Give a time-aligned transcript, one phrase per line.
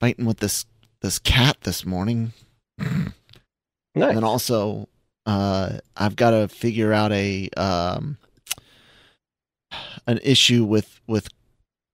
[0.00, 0.66] fighting with this
[1.02, 2.32] this cat this morning.
[3.94, 4.08] Nice.
[4.08, 4.88] And then also,
[5.26, 8.18] uh, I've got to figure out a um,
[10.06, 11.28] an issue with with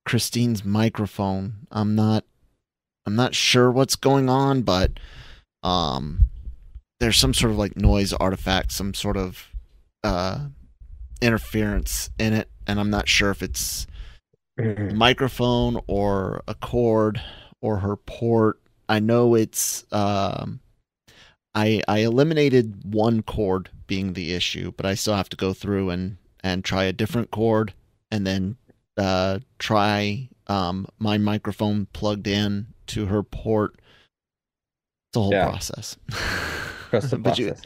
[0.07, 1.67] Christine's microphone.
[1.71, 2.25] I'm not
[3.07, 4.93] I'm not sure what's going on, but
[5.63, 6.27] um,
[7.01, 9.49] there's some sort of like noise artifact, some sort of
[10.05, 10.47] uh,
[11.21, 13.87] interference in it, and I'm not sure if it's
[14.59, 17.21] microphone or a cord
[17.63, 18.61] or her port.
[18.89, 20.61] I know it's um
[21.55, 25.91] I I eliminated one cord being the issue, but I still have to go through
[25.91, 27.75] and and try a different cord
[28.11, 28.57] and then
[28.97, 33.75] uh try um my microphone plugged in to her port.
[35.11, 35.49] It's a whole Yeah.
[35.49, 35.97] process.
[36.91, 37.65] Trust But you- process.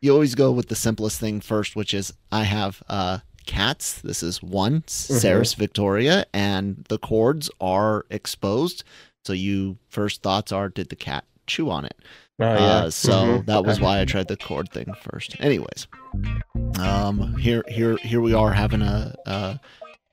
[0.00, 4.00] you always go with the simplest thing first, which is I have uh, cats.
[4.00, 8.84] This is one, Ceres Victoria, and the cords are exposed.
[9.24, 11.96] So you first thoughts are, did the cat chew on it?
[12.40, 12.76] Oh, yeah.
[12.84, 13.46] Uh, so Mhm.
[13.46, 15.36] that was why I tried the cord thing first.
[15.40, 15.86] Anyways,
[16.78, 19.14] um, here, here, here we are having a.
[19.26, 19.60] a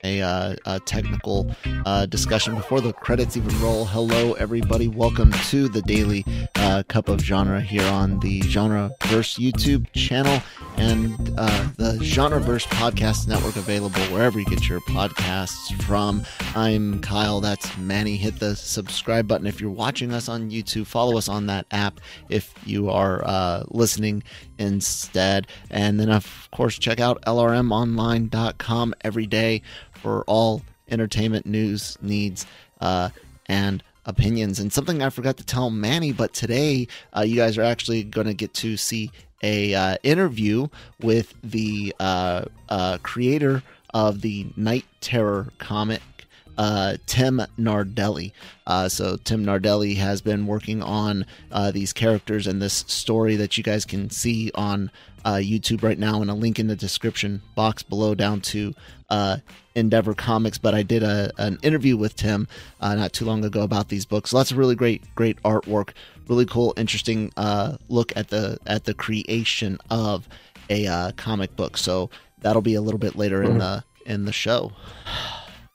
[0.03, 1.49] a, uh, a technical
[1.85, 3.85] uh, discussion before the credits even roll.
[3.85, 4.87] Hello, everybody.
[4.87, 6.23] Welcome to the daily
[6.55, 10.41] uh, cup of genre here on the Genreverse YouTube channel
[10.77, 16.23] and uh, the Genreverse podcast network available wherever you get your podcasts from.
[16.55, 17.41] I'm Kyle.
[17.41, 18.17] That's Manny.
[18.17, 20.85] Hit the subscribe button if you're watching us on YouTube.
[20.85, 24.23] Follow us on that app if you are uh, listening
[24.59, 25.47] instead.
[25.71, 29.63] And then, of course, check out lrmonline.com every day
[29.97, 32.45] for all entertainment news, needs,
[32.81, 33.09] uh,
[33.47, 34.59] and opinions.
[34.59, 38.27] And something I forgot to tell Manny, but today uh, you guys are actually going
[38.27, 39.11] to get to see
[39.43, 40.67] a uh, interview
[41.01, 43.61] with the uh, uh, creator
[43.93, 46.01] of the Night Terror comic.
[46.57, 48.31] Uh, Tim Nardelli.
[48.65, 53.57] Uh, so Tim Nardelli has been working on uh, these characters and this story that
[53.57, 54.91] you guys can see on
[55.27, 58.73] uh, YouTube right now, and a link in the description box below down to
[59.09, 59.37] uh,
[59.75, 60.57] Endeavor Comics.
[60.57, 62.47] But I did a, an interview with Tim
[62.79, 64.31] uh, not too long ago about these books.
[64.31, 65.89] Lots of really great, great artwork.
[66.29, 70.27] Really cool, interesting uh, look at the at the creation of
[70.69, 71.77] a uh, comic book.
[71.77, 72.09] So
[72.39, 74.71] that'll be a little bit later in the in the show.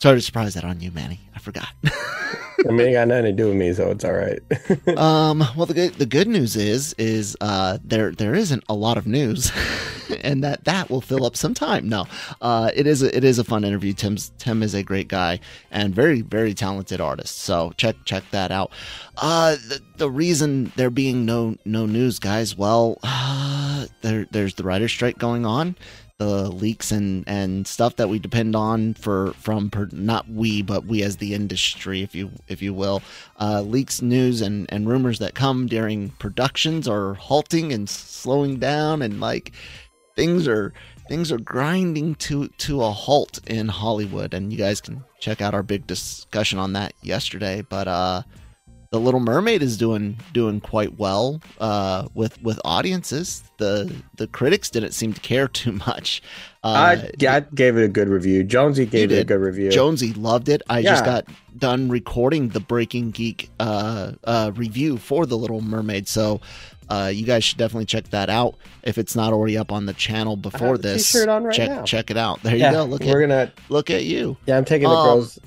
[0.03, 1.21] Sorry to surprise that on you, Manny.
[1.33, 1.69] I forgot.
[1.85, 4.41] I mean, it got nothing to do with me, so it's all right.
[4.99, 8.99] um, well, the good the good news is is uh, there there isn't a lot
[8.99, 9.53] of news,
[10.25, 11.89] and that that will fill up some time.
[11.89, 12.09] No,
[12.41, 13.93] uh, it is a, it is a fun interview.
[13.93, 15.39] Tim's Tim is a great guy
[15.71, 17.39] and very very talented artist.
[17.39, 18.73] So check check that out.
[19.19, 22.59] Uh, the, the reason there being no no news, guys.
[22.59, 25.77] Well, uh, there there's the writer's strike going on
[26.23, 30.85] the leaks and and stuff that we depend on for from per, not we but
[30.85, 33.03] we as the industry if you if you will.
[33.41, 39.03] Uh, leaks news and and rumors that come during productions are halting and slowing down
[39.03, 39.53] and like
[40.17, 40.73] things are
[41.09, 44.35] things are grinding to to a halt in Hollywood.
[44.35, 47.63] And you guys can check out our big discussion on that yesterday.
[47.63, 48.23] But uh
[48.93, 53.43] the Little Mermaid is doing doing quite well uh, with with audiences.
[53.57, 56.23] The the critics didn't seem to care too much.
[56.63, 58.45] Uh, I, I gave it a good review.
[58.45, 59.71] Jonesy gave it a good review.
[59.71, 60.63] Jonesy loved it.
[60.69, 61.25] I just got
[61.57, 66.43] done recording the Breaking Geek uh, uh, review for the Little Mermaid, so
[66.91, 69.95] uh, you guys should definitely check that out if it's not already up on the
[69.95, 71.17] channel before have this.
[71.17, 71.83] on right check now.
[71.85, 72.43] check it out.
[72.43, 72.85] There yeah, you go.
[72.85, 73.53] Look we're at gonna.
[73.71, 74.37] look at you.
[74.47, 75.39] Yeah, I'm taking the Um, girls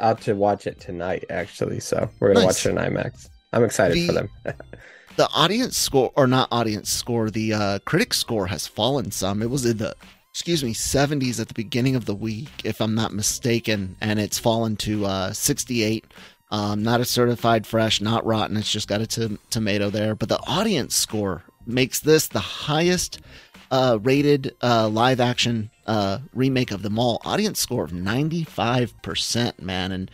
[0.00, 1.24] out to watch it tonight.
[1.30, 2.64] Actually, so we're gonna Nice.
[2.64, 3.28] watch it in IMAX.
[3.52, 4.28] I'm excited for them.
[5.16, 9.48] the audience score or not audience score the uh critic score has fallen some it
[9.50, 9.94] was in the
[10.32, 14.40] excuse me 70s at the beginning of the week if i'm not mistaken and it's
[14.40, 16.04] fallen to uh 68
[16.50, 20.40] um not a certified fresh not rotten it's just got a tomato there but the
[20.48, 23.20] audience score makes this the highest
[23.70, 29.92] uh rated uh live action uh remake of them all audience score of 95% man
[29.92, 30.10] and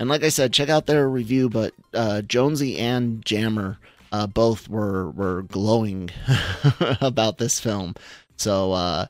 [0.00, 1.50] and like I said, check out their review.
[1.50, 3.78] But uh, Jonesy and Jammer
[4.10, 6.08] uh, both were were glowing
[7.02, 7.94] about this film.
[8.36, 9.06] So uh,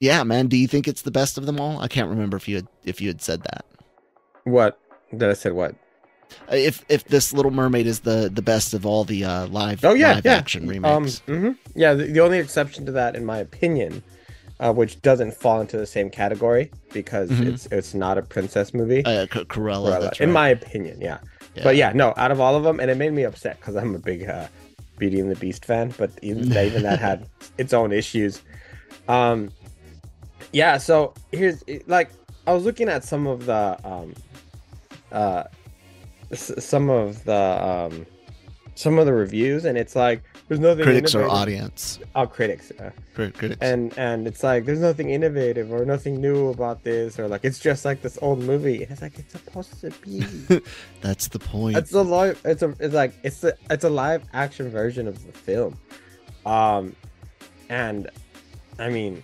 [0.00, 0.48] yeah, man.
[0.48, 1.78] Do you think it's the best of them all?
[1.78, 3.64] I can't remember if you had if you had said that.
[4.42, 4.80] What?
[5.16, 5.76] Did I said what?
[6.50, 9.84] Uh, If if this Little Mermaid is the the best of all the uh, live
[9.84, 10.34] Oh yeah, live yeah.
[10.34, 11.22] action Um, remakes.
[11.26, 11.56] mhm.
[11.74, 14.02] Yeah, the, the only exception to that, in my opinion,
[14.60, 17.46] uh, which doesn't fall into the same category because Mhm.
[17.48, 19.04] it's it's not a princess movie.
[19.04, 20.34] uh, C- Cruella, Cruella, in right.
[20.34, 21.18] my opinion, yeah.
[21.62, 23.94] But yeah, no, out of all of them, and it made me upset because I'm
[23.94, 24.46] a big uh,
[24.98, 27.26] Beauty and the Beast fan, but even, even that had
[27.58, 28.40] its own issues.
[29.08, 29.50] Um,
[30.52, 32.10] yeah, so here's like
[32.46, 34.14] I was looking at some of the um,
[35.12, 35.44] uh,
[36.32, 38.06] some of the um,
[38.74, 40.84] some of the reviews, and it's like there's nothing.
[40.84, 41.98] Critics or audience?
[42.14, 42.72] Oh, critics.
[42.72, 43.56] Uh, critics.
[43.60, 47.58] And and it's like there's nothing innovative or nothing new about this, or like it's
[47.58, 48.82] just like this old movie.
[48.82, 50.24] And it's like it's supposed to be.
[51.00, 51.76] That's the point.
[51.76, 52.40] It's a live.
[52.44, 52.74] It's a.
[52.80, 53.52] It's like it's a.
[53.70, 55.78] It's a live action version of the film.
[56.46, 56.96] Um,
[57.68, 58.10] and
[58.78, 59.22] I mean,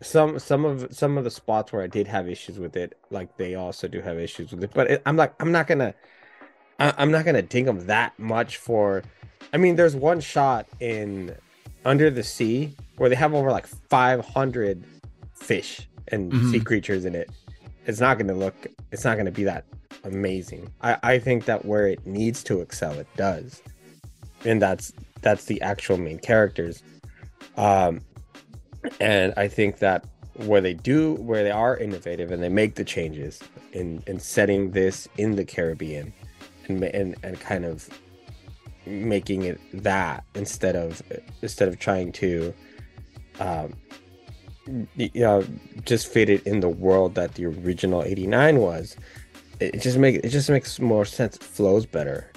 [0.00, 3.36] some some of some of the spots where I did have issues with it, like
[3.36, 4.70] they also do have issues with it.
[4.74, 5.94] But it, I'm like, I'm not gonna
[6.82, 9.02] I, am not gonna ding them that much for.
[9.52, 11.36] I mean, there's one shot in
[11.84, 14.84] Under the Sea where they have over like 500
[15.34, 16.50] fish and mm-hmm.
[16.50, 17.30] sea creatures in it.
[17.86, 18.54] It's not gonna look.
[18.90, 19.64] It's not gonna be that
[20.04, 20.72] amazing.
[20.80, 23.62] I I think that where it needs to excel, it does,
[24.44, 26.82] and that's that's the actual main characters.
[27.56, 28.00] Um,
[29.00, 32.84] and I think that where they do where they are innovative and they make the
[32.84, 33.40] changes
[33.72, 36.12] in in setting this in the Caribbean
[36.68, 37.88] and and, and kind of
[38.86, 41.02] making it that instead of
[41.40, 42.52] instead of trying to
[43.40, 43.72] um
[44.96, 45.44] you know
[45.84, 48.96] just fit it in the world that the original 89 was
[49.60, 51.36] it just make it just makes more sense.
[51.36, 52.30] It flows better.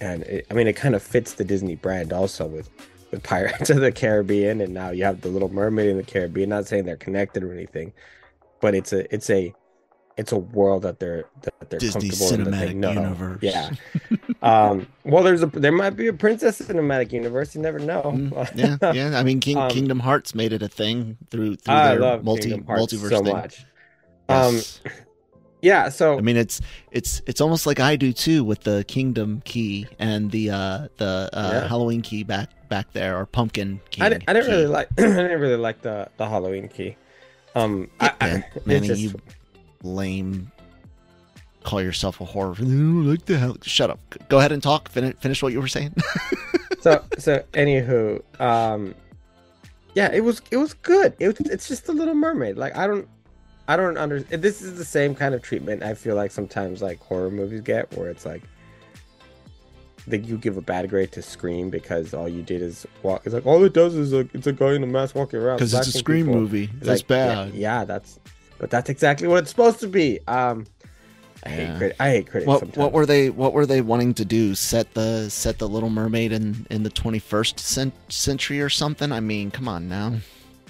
[0.00, 2.70] And it, i mean it kind of fits the disney brand also with
[3.10, 6.48] with pirates of the caribbean and now you have the little mermaid in the caribbean.
[6.48, 7.92] Not saying they're connected or anything
[8.60, 9.54] but it's a it's a
[10.20, 12.82] it's a world that they're that they're Disney comfortable cinematic in.
[12.82, 13.38] Universe.
[13.40, 13.70] Yeah.
[14.42, 17.54] um, well, there's a there might be a princess cinematic universe.
[17.54, 18.02] You never know.
[18.02, 19.18] Mm, yeah, yeah.
[19.18, 22.22] I mean, King, um, Kingdom Hearts made it a thing through through I their love
[22.22, 23.32] multi multiverse so thing.
[23.32, 23.64] much.
[24.28, 24.80] Yes.
[24.84, 24.92] Um,
[25.62, 25.88] yeah.
[25.88, 29.88] So I mean, it's it's it's almost like I do too with the Kingdom key
[29.98, 31.66] and the uh the uh, yeah.
[31.66, 34.02] Halloween key back back there or pumpkin key.
[34.02, 36.98] I, didn't, I didn't really like I didn't really like the the Halloween key.
[37.54, 39.14] Um, I, I, Manny, just, you
[39.82, 40.50] lame
[41.64, 45.42] call yourself a horror like the hell shut up go ahead and talk finish, finish
[45.42, 45.94] what you were saying
[46.80, 48.94] so so anywho um
[49.94, 53.06] yeah it was it was good it it's just a little mermaid like i don't
[53.68, 56.98] i don't understand this is the same kind of treatment i feel like sometimes like
[57.00, 58.42] horror movies get where it's like
[60.06, 63.22] that you give a bad grade to Scream because all you did is walk.
[63.24, 65.56] It's like all it does is a, it's a guy in a mask walking around.
[65.56, 66.40] Because it's a Scream people.
[66.40, 66.64] movie.
[66.64, 67.54] It's that's like, bad.
[67.54, 68.18] Yeah, yeah, that's
[68.60, 70.20] but that's exactly what it's supposed to be.
[70.28, 70.66] Um,
[71.44, 71.78] I hate yeah.
[71.78, 72.46] crit- I hate critics.
[72.46, 72.76] What, sometimes.
[72.76, 73.30] what were they?
[73.30, 74.54] What were they wanting to do?
[74.54, 79.10] Set the set the Little Mermaid in in the 21st cent- century or something?
[79.10, 80.16] I mean, come on now.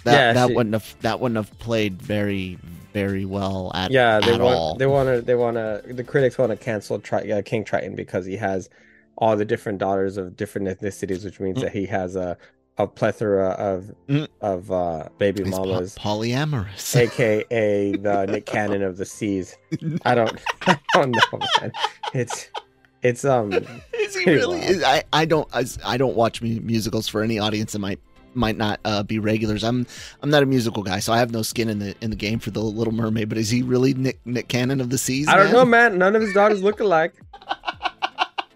[0.04, 2.58] That yeah, that she, wouldn't have that wouldn't have played very
[2.92, 4.74] very well at yeah they at want all.
[4.76, 7.94] they want to they want to the critics want to cancel Tri- uh, King Triton
[7.94, 8.70] because he has
[9.18, 11.62] all the different daughters of different ethnicities, which means mm.
[11.62, 12.38] that he has a
[12.82, 14.28] a plethora of mm.
[14.40, 19.56] of uh, baby He's mamas, po- polyamorous, aka the Nick Cannon of the seas.
[20.04, 21.72] I don't, I don't know, man.
[22.14, 22.48] It's
[23.02, 23.52] it's um.
[23.94, 24.60] Is he really?
[24.60, 28.00] Is, I I don't I, I don't watch musicals for any audience that might
[28.34, 29.64] might not uh, be regulars.
[29.64, 29.86] I'm
[30.22, 32.38] I'm not a musical guy, so I have no skin in the in the game
[32.38, 33.28] for the Little Mermaid.
[33.28, 35.28] But is he really Nick Nick Cannon of the seas?
[35.28, 35.98] I don't know, man.
[35.98, 37.14] None of his daughters look alike.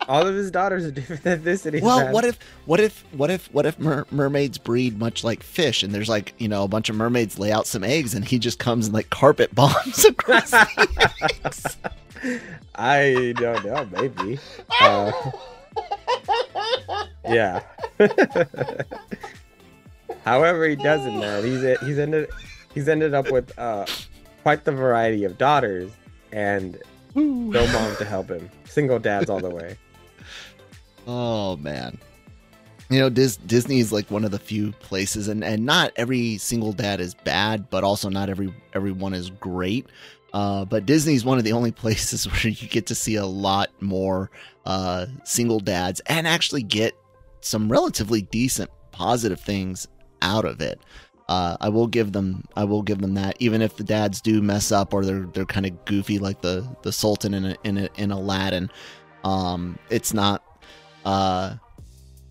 [0.08, 1.82] all of his daughters are different ethnicities.
[1.82, 2.12] Well, man.
[2.12, 5.94] what if, what if, what if, what if mer- mermaids breed much like fish, and
[5.94, 8.58] there's like you know a bunch of mermaids lay out some eggs, and he just
[8.58, 11.08] comes and like carpet bombs across the
[11.44, 11.76] eggs.
[12.74, 14.38] I don't know, maybe.
[14.80, 15.12] Uh,
[17.28, 17.60] yeah.
[20.24, 21.44] However, he doesn't, man.
[21.44, 22.30] He's he's ended
[22.72, 23.86] he's ended up with uh,
[24.42, 25.92] quite the variety of daughters,
[26.32, 26.78] and
[27.14, 28.50] no mom to help him.
[28.64, 29.76] Single dads all the way.
[31.06, 31.98] Oh man.
[32.90, 36.36] You know, Dis- Disney is like one of the few places, and, and not every
[36.36, 39.86] single dad is bad, but also not every everyone is great.
[40.34, 43.26] Uh, but Disney is one of the only places where you get to see a
[43.26, 44.30] lot more
[44.66, 46.94] uh, single dads and actually get
[47.40, 49.86] some relatively decent positive things
[50.22, 50.80] out of it.
[51.28, 54.42] Uh, I will give them I will give them that even if the dads do
[54.42, 57.78] mess up or they're they're kind of goofy like the the Sultan in a, in
[57.78, 58.70] a, in Aladdin.
[59.24, 60.42] Um, it's not
[61.04, 61.56] uh,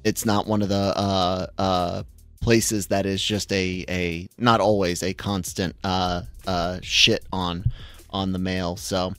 [0.03, 2.03] it's not one of the uh, uh,
[2.41, 7.63] places that is just a a not always a constant uh, uh, shit on
[8.09, 8.75] on the male.
[8.75, 9.13] So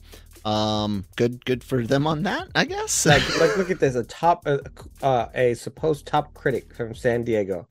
[0.45, 3.05] um, good good for them on that, I guess.
[3.05, 4.59] like like look at this, a top uh,
[5.01, 7.67] uh, a supposed top critic from San Diego.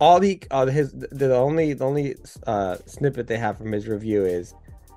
[0.00, 4.24] All the uh, his the only the only uh, snippet they have from his review
[4.24, 4.54] is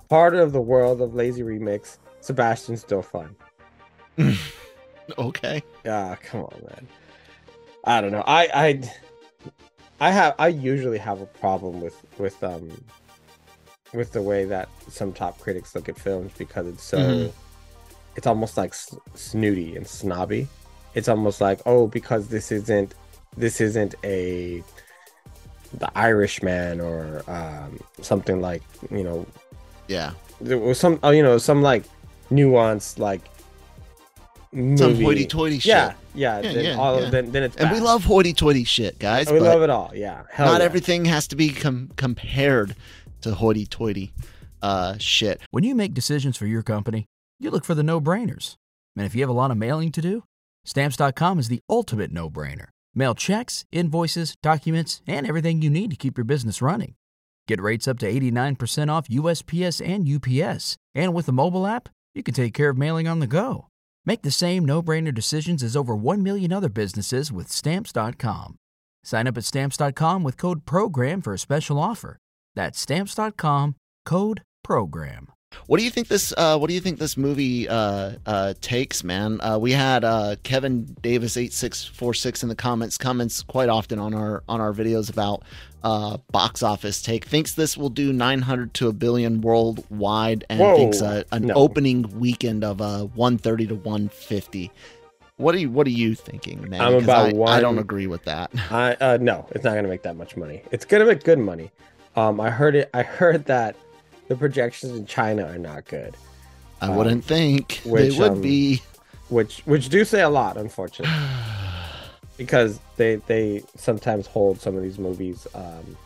[0.08, 1.98] part of the world of lazy remix.
[2.22, 3.36] Sebastian's still fun.
[5.18, 5.62] Okay.
[5.84, 6.88] Yeah, come on, man.
[7.84, 8.24] I don't know.
[8.26, 8.92] I I
[10.00, 12.70] I have I usually have a problem with with um
[13.94, 17.38] with the way that some top critics look at films because it's so mm-hmm.
[18.16, 18.74] it's almost like
[19.16, 20.48] snooty and snobby.
[20.96, 22.94] It's almost like oh because this isn't
[23.36, 24.64] this isn't a
[25.74, 29.26] the Irishman or um, something like you know
[29.88, 30.12] Yeah.
[30.40, 31.84] there was some oh, you know some like
[32.30, 33.22] nuanced like
[34.54, 34.78] movie.
[34.78, 35.70] Some hoity-toity shit.
[35.70, 36.42] Yeah, yeah.
[36.42, 37.10] Yeah, then yeah, all yeah.
[37.10, 39.32] then, then it's And we love hoity-toity shit, guys.
[39.32, 39.92] we love it all.
[39.94, 40.66] Yeah, Hell not yeah.
[40.66, 42.76] everything has to be com- compared
[43.22, 44.14] to hoity-toity
[44.62, 45.42] uh, shit.
[45.52, 47.06] When you make decisions for your company,
[47.40, 48.56] you look for the no brainers.
[48.96, 50.24] And if you have a lot of mailing to do,
[50.66, 52.68] stamps.com is the ultimate no brainer.
[52.96, 56.94] Mail checks, invoices, documents, and everything you need to keep your business running.
[57.48, 60.78] Get rates up to 89% off USPS and UPS.
[60.96, 63.68] And with the mobile app, you can take care of mailing on the go.
[64.06, 68.56] Make the same no brainer decisions as over 1 million other businesses with stamps.com.
[69.04, 72.18] Sign up at stamps.com with code PROGRAM for a special offer.
[72.56, 75.28] That's stamps.com code PROGRAM.
[75.68, 76.34] What do you think this?
[76.38, 79.40] Uh, what do you think this movie uh, uh, takes, man?
[79.42, 82.98] Uh, we had uh, Kevin Davis eight six four six in the comments.
[82.98, 85.44] Comments quite often on our on our videos about
[85.84, 87.26] uh, box office take.
[87.26, 91.48] Thinks this will do nine hundred to a billion worldwide, and Whoa, thinks uh, an
[91.48, 91.54] no.
[91.56, 94.72] opening weekend of uh, one thirty to one fifty.
[95.38, 96.82] What are you What are you thinking, man?
[96.82, 98.52] I'm about I, I don't agree with that.
[98.72, 100.64] I uh no, it's not gonna make that much money.
[100.72, 101.72] It's gonna make good money.
[102.16, 102.90] Um, I heard it.
[102.94, 103.76] I heard that
[104.28, 106.16] the projections in China are not good,
[106.82, 108.82] I Um, wouldn't think which, they would um, be.
[109.30, 111.14] which which do say a lot, unfortunately,
[112.38, 115.98] because they they sometimes hold some of these movies um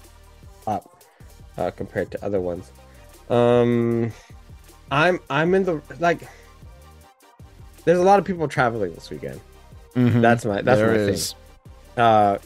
[0.66, 1.02] up
[1.58, 2.72] uh, compared to other ones.
[3.30, 4.12] Um,
[4.92, 6.22] I'm I'm in the like.
[7.86, 9.40] There's a lot of people traveling this weekend.
[9.96, 10.22] Mhm.
[10.22, 12.04] That's my that's There my thing.
[12.04, 12.38] uh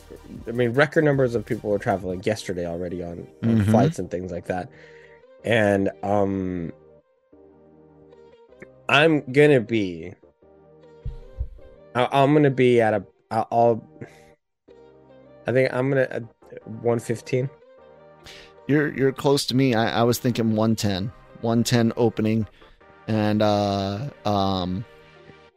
[0.47, 3.69] i mean record numbers of people were traveling yesterday already on, on Mhm.
[3.71, 4.69] flights and things like that
[5.43, 6.71] and um
[8.89, 10.13] i'm gonna be
[11.95, 13.83] I, i'm gonna be at a i'll
[15.47, 16.19] i think i'm gonna uh,
[16.65, 17.49] 115
[18.67, 19.73] You're you're close to me.
[19.73, 22.47] I, I was thinking 110, 110 opening,
[23.07, 24.85] and uh, um,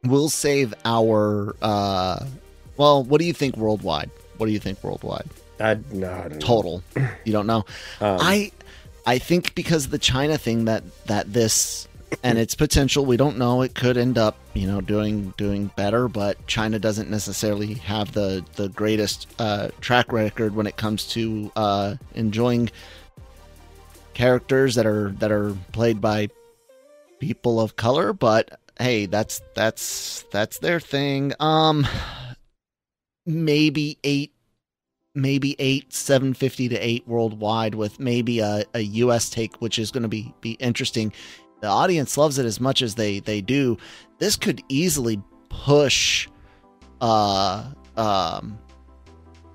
[0.05, 1.55] we'll save our.
[1.61, 2.25] Uh,
[2.77, 4.11] well, what do you think worldwide?
[4.39, 5.27] What do you think worldwide
[5.61, 6.39] i no I don't know.
[6.39, 6.83] total?
[7.25, 7.65] You don't know.
[8.01, 8.51] Um, I
[9.07, 11.89] I think because the China thing that that this
[12.23, 13.63] and its potential, we don't know.
[13.63, 18.45] It could end up, you know, doing doing better, but China doesn't necessarily have the
[18.57, 22.71] the greatest uh, track record when it comes to uh, enjoying
[24.15, 26.29] characters that are that are played by
[27.19, 28.13] people of color.
[28.13, 31.33] But hey, that's that's that's their thing.
[31.41, 31.87] Um,
[33.27, 34.34] maybe eight
[35.15, 39.91] maybe eight, seven fifty to eight worldwide, with maybe a, a US take, which is
[39.91, 41.13] going to be be interesting.
[41.61, 43.79] The audience loves it as much as they they do.
[44.19, 46.29] This could easily push,
[47.01, 48.59] uh, um,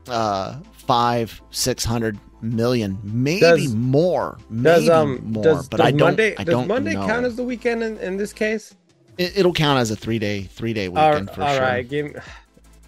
[0.07, 5.43] uh, five, six hundred million, maybe Does- more, maybe does um more.
[5.43, 5.99] does, but does I don't.
[5.99, 7.05] monday I does don't monday know.
[7.05, 8.73] count as the weekend in, in this case
[9.17, 11.61] It, it'll count as a three day three day all, weekend for all sure.
[11.61, 12.13] right give me,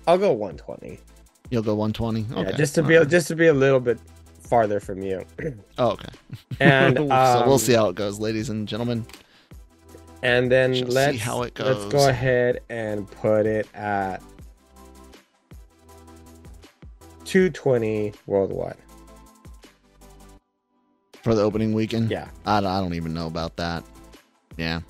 [0.07, 0.99] i'll go 120
[1.51, 2.25] You'll go one twenty.
[2.31, 2.41] Okay.
[2.49, 3.07] yeah just to be right.
[3.07, 3.99] just to be a little bit
[4.39, 5.23] farther from you
[5.77, 6.09] Oh, okay.
[6.59, 9.05] and so um, we'll see how it goes, ladies and gentlemen.
[10.23, 14.21] and then Shall let's how it let's go ahead and put it at
[17.25, 18.75] 220 worldwide
[21.23, 22.09] for the opening weekend.
[22.11, 23.83] yeah I, I don't even know about that.
[24.57, 24.81] Yeah.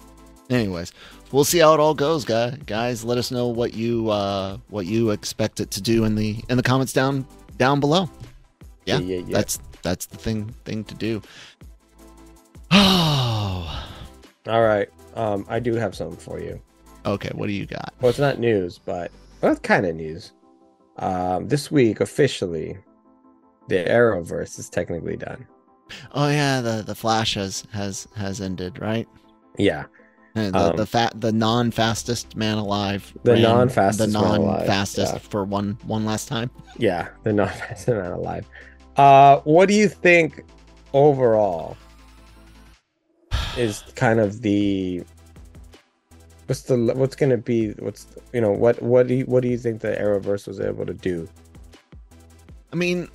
[0.50, 0.92] Anyways,
[1.32, 2.58] we'll see how it all goes, guys.
[2.66, 6.44] Guys, let us know what you uh what you expect it to do in the
[6.50, 7.26] in the comments down
[7.58, 8.10] down below.
[8.86, 11.22] Yeah, yeah yeah that's that's the thing thing to do.
[12.72, 13.86] Oh,
[14.48, 16.60] all right um i do have something for you
[17.06, 17.30] okay.
[17.34, 17.94] What do you got?
[18.00, 19.12] well it's not news but
[19.42, 20.32] well it's kind of news
[20.98, 22.78] um this week officially
[23.68, 25.46] the arrowverse is technically done
[26.14, 29.08] Oh yeah, the the Flash has has has ended, right?
[29.58, 29.84] yeah
[30.34, 33.14] the Um, the fat the non fastest man alive.
[33.24, 35.20] The non-fastest the non-fastest yeah.
[35.20, 36.50] for one one last time.
[36.78, 38.48] yeah the non-fastest man alive
[38.98, 40.44] uh what do you think
[40.94, 41.78] overall
[43.58, 45.04] is kind of the
[46.48, 49.58] what's the what's gonna be what's you know what what do you what do you
[49.58, 51.28] think the arrowverse was able to do
[52.72, 53.10] I mean,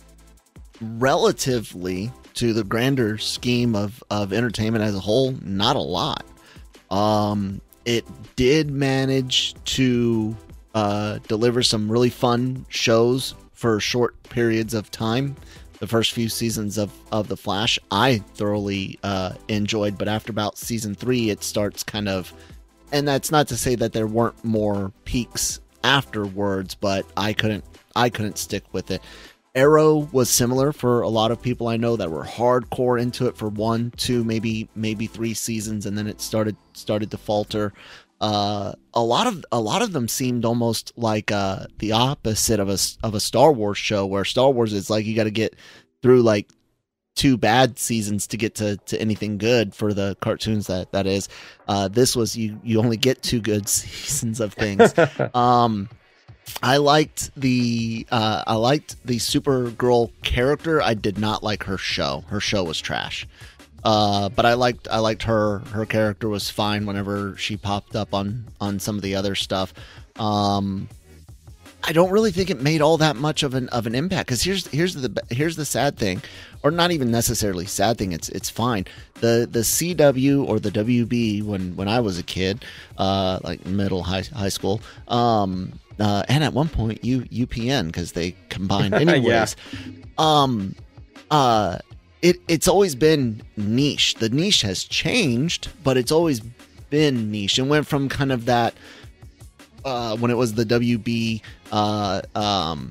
[0.80, 6.24] relatively to the grander scheme of, of entertainment as a whole, not a lot.
[6.90, 8.04] Um, it
[8.36, 10.36] did manage to
[10.74, 15.36] uh, deliver some really fun shows for short periods of time.
[15.78, 20.56] The first few seasons of, of The Flash, I thoroughly uh, enjoyed, but after about
[20.56, 22.32] season three, it starts kind of
[22.92, 27.64] and that's not to say that there weren't more peaks afterwards, but I couldn't
[27.96, 29.02] I couldn't stick with it.
[29.54, 33.36] Arrow was similar for a lot of people I know that were hardcore into it
[33.36, 37.72] for one, two, maybe maybe three seasons, and then it started started to falter.
[38.20, 42.70] Uh, a lot of a lot of them seemed almost like uh, the opposite of
[42.70, 45.54] a of a Star Wars show, where Star Wars is like you got to get
[46.00, 46.48] through like
[47.14, 51.28] two bad seasons to get to, to anything good for the cartoons that that is.
[51.68, 54.94] Uh, this was you you only get two good seasons of things.
[55.34, 55.90] um,
[56.62, 60.82] I liked the uh, I liked the Supergirl character.
[60.82, 62.24] I did not like her show.
[62.28, 63.26] Her show was trash.
[63.84, 65.58] Uh, but I liked I liked her.
[65.58, 69.74] Her character was fine whenever she popped up on on some of the other stuff.
[70.16, 70.88] Um,
[71.84, 74.42] I don't really think it made all that much of an of an impact because
[74.42, 76.22] here's here's the here's the sad thing,
[76.62, 78.12] or not even necessarily sad thing.
[78.12, 78.86] It's it's fine.
[79.14, 82.64] The the CW or the WB when when I was a kid,
[82.98, 88.12] uh, like middle high high school, um, uh, and at one point U UPN because
[88.12, 89.56] they combined anyways.
[89.72, 89.84] yeah.
[90.18, 90.74] Um,
[91.30, 91.78] uh,
[92.22, 94.16] it it's always been niche.
[94.16, 96.40] The niche has changed, but it's always
[96.90, 98.74] been niche and went from kind of that
[99.84, 101.40] uh, when it was the WB.
[101.70, 102.90] Uh, um,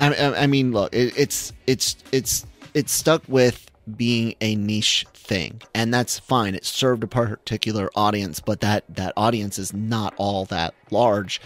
[0.00, 5.60] I, I, mean, look, it, it's it's it's it's stuck with being a niche thing,
[5.74, 6.54] and that's fine.
[6.54, 11.40] It served a particular audience, but that that audience is not all that large,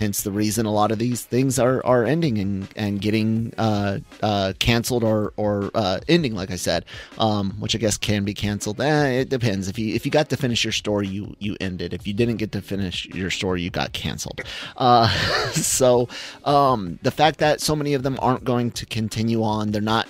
[0.00, 3.98] hence the reason a lot of these things are are ending and and getting uh,
[4.22, 6.84] uh, canceled or or uh, ending like i said
[7.18, 8.80] um, which i guess can be canceled.
[8.80, 9.68] Eh, it depends.
[9.68, 11.92] If you if you got to finish your story you you ended.
[11.92, 14.40] If you didn't get to finish your story you got canceled.
[14.76, 15.08] Uh,
[15.52, 16.08] so
[16.44, 20.08] um, the fact that so many of them aren't going to continue on they're not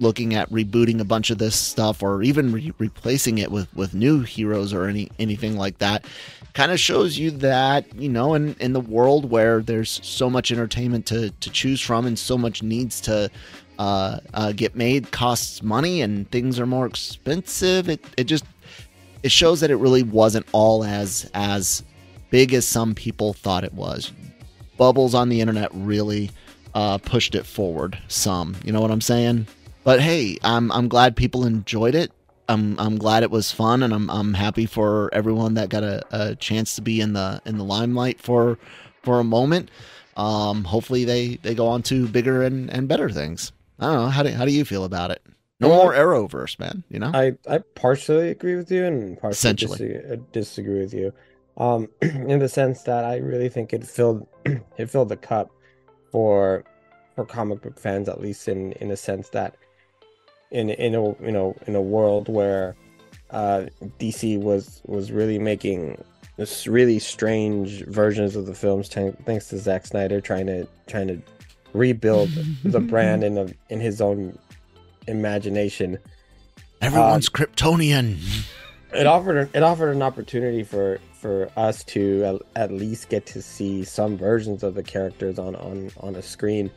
[0.00, 3.94] looking at rebooting a bunch of this stuff or even re- replacing it with with
[3.94, 6.04] new heroes or any anything like that
[6.54, 10.50] kind of shows you that you know in in the world where there's so much
[10.50, 13.30] entertainment to to choose from and so much needs to
[13.78, 18.44] uh, uh, get made costs money and things are more expensive it it just
[19.22, 21.82] it shows that it really wasn't all as as
[22.30, 24.12] big as some people thought it was.
[24.76, 26.30] Bubbles on the internet really
[26.74, 29.46] uh, pushed it forward some you know what i'm saying?
[29.84, 32.12] But hey i'm i'm glad people enjoyed it
[32.50, 36.04] I'm I'm glad it was fun, and I'm I'm happy for everyone that got a,
[36.10, 38.58] a chance to be in the in the limelight for
[39.02, 39.70] for a moment.
[40.16, 43.52] Um, hopefully they they go on to bigger and, and better things.
[43.78, 45.22] I don't know how do how do you feel about it?
[45.60, 46.82] No more Arrowverse, man.
[46.90, 51.12] You know, I I partially agree with you and partially disagree, uh, disagree with you.
[51.56, 54.26] Um, in the sense that I really think it filled
[54.76, 55.50] it filled the cup
[56.10, 56.64] for
[57.14, 59.56] for comic book fans, at least in in a sense that
[60.50, 62.76] in in a you know in a world where
[63.30, 63.66] uh,
[63.98, 66.02] DC was was really making
[66.36, 71.08] this really strange versions of the films t- thanks to Zack Snyder trying to trying
[71.08, 71.20] to
[71.72, 72.30] rebuild
[72.64, 74.36] the brand in a, in his own
[75.06, 75.98] imagination.
[76.80, 78.18] Everyone's uh, Kryptonian.
[78.92, 83.42] It offered it offered an opportunity for for us to at, at least get to
[83.42, 86.70] see some versions of the characters on on on a screen.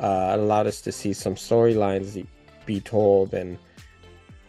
[0.00, 2.26] Uh, it allowed us to see some storylines
[2.66, 3.58] be told and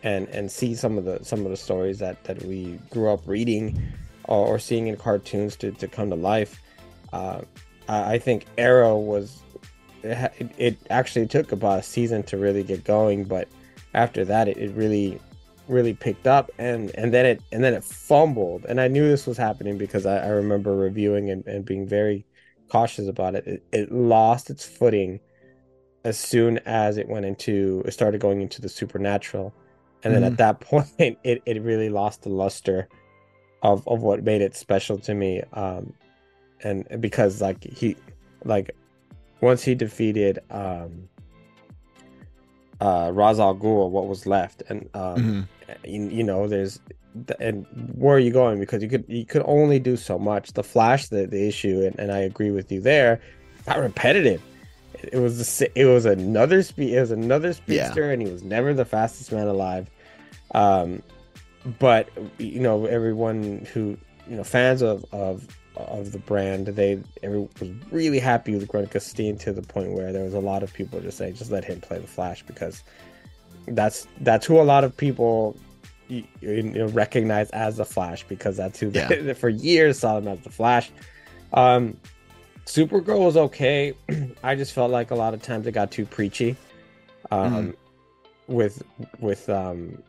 [0.04, 3.22] and and see some of the some of the stories that that we grew up
[3.26, 3.82] reading
[4.26, 6.62] or, or seeing in cartoons to, to come to life
[7.14, 7.42] uh,
[7.88, 9.42] I, I, think arrow was
[10.02, 13.48] it, it, actually took about a season to really get going but
[13.94, 15.20] after that it, it really
[15.70, 19.26] really picked up and and then it and then it fumbled and i knew this
[19.26, 22.26] was happening because i, I remember reviewing and, and being very
[22.70, 23.48] cautious about it.
[23.48, 25.20] it it lost its footing
[26.04, 29.54] as soon as it went into it started going into the supernatural.
[30.04, 30.34] And then mm-hmm.
[30.34, 30.60] at that
[31.00, 32.88] point it, it really lost the luster
[33.62, 35.42] of, of what made it special to me.
[35.54, 35.94] Um
[36.64, 37.96] and because like he
[38.46, 38.76] like
[39.42, 41.10] once he defeated um
[42.80, 45.86] uh Ra's al Ghul what was left and um mm-hmm.
[45.86, 46.80] you, you know there's
[47.40, 48.60] and where are you going?
[48.60, 50.54] Because you could you could only do so much.
[50.54, 53.22] The flash the, the issue and, and i agree with you there
[53.66, 54.42] got repetitive
[55.12, 58.12] it was a, it was another speed it was another speedster yeah.
[58.12, 59.90] and he was never the fastest man alive
[60.54, 61.02] um
[61.80, 67.40] but you know everyone who you know fans of of of the brand they every,
[67.60, 70.74] was really happy with Grant Gustin to the point where there was a lot of
[70.74, 72.84] people just saying just let him play the Flash because
[73.68, 75.58] that's that's who a lot of people
[76.08, 79.08] you, you know, recognize as the Flash because that's who yeah.
[79.08, 80.92] they, for years saw him as the Flash.
[81.54, 81.98] Um,
[82.66, 83.94] Supergirl was okay.
[84.44, 86.56] I just felt like a lot of times it got too preachy.
[87.32, 87.76] Um, mm.
[88.48, 88.84] with
[89.20, 90.02] with um,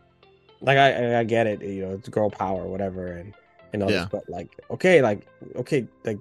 [0.60, 3.34] like I I get it, you know, it's girl power, whatever, and
[3.72, 4.00] and all Yeah.
[4.00, 6.18] this, but like, okay, like, okay, like,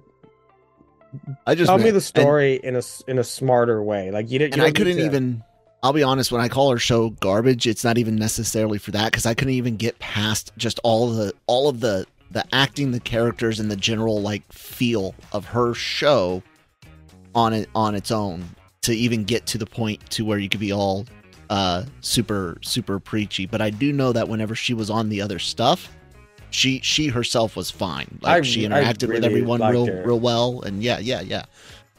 [1.46, 4.10] I just tell me meant- the and- story in a in a smarter way.
[4.10, 4.54] Like you didn't.
[4.54, 5.42] and you I couldn't to- even.
[5.82, 6.32] I'll be honest.
[6.32, 9.52] When I call her show garbage, it's not even necessarily for that because I couldn't
[9.52, 13.76] even get past just all the all of the the acting, the characters, and the
[13.76, 16.42] general like feel of her show
[17.34, 18.44] on it on its own
[18.82, 21.06] to even get to the point to where you could be all
[21.50, 23.46] uh super super preachy.
[23.46, 25.90] But I do know that whenever she was on the other stuff.
[26.50, 28.18] She she herself was fine.
[28.20, 30.04] Like I- she interacted with everyone real her.
[30.06, 31.44] real well, and yeah yeah yeah.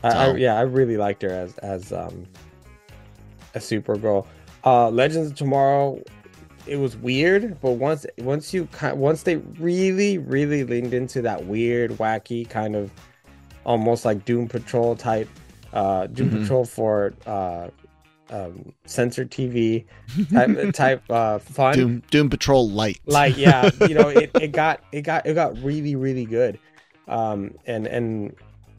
[0.02, 2.26] I, I, yeah, I really liked her as as um
[3.54, 4.26] a Supergirl.
[4.64, 6.02] Uh Legends of Tomorrow,
[6.68, 11.46] it was weird, but once once you kind once they really really leaned into that
[11.46, 12.92] weird, wacky kind of
[13.66, 15.30] almost like Doom Patrol type,
[15.74, 16.42] uh Doom Mhm.
[16.42, 17.70] Patrol for uh
[18.32, 19.86] um censored TV
[20.32, 21.74] type type uh fun.
[21.76, 23.00] Doom Doom Patrol light.
[23.06, 26.58] like yeah you know it, it got it got it got really really good
[27.08, 28.36] um and and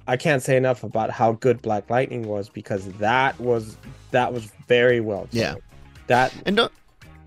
[0.09, 3.77] i can't say enough about how good black lightning was because that was
[4.11, 5.35] that was very well told.
[5.35, 5.55] Yeah.
[6.09, 6.73] that And don't.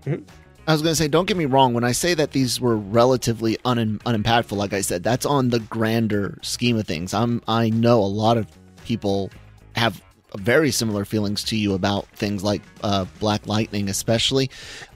[0.04, 0.22] Mhm.
[0.70, 1.74] I was going to say, don't get me wrong.
[1.74, 5.58] When I say that these were relatively un, unimpactful, like I said, that's on the
[5.58, 7.12] grander scheme of things.
[7.12, 7.42] I'm.
[7.48, 8.46] I know a lot of
[8.84, 9.32] people
[9.74, 10.00] have
[10.36, 14.48] very similar feelings to you about things like uh, Black Lightning, especially,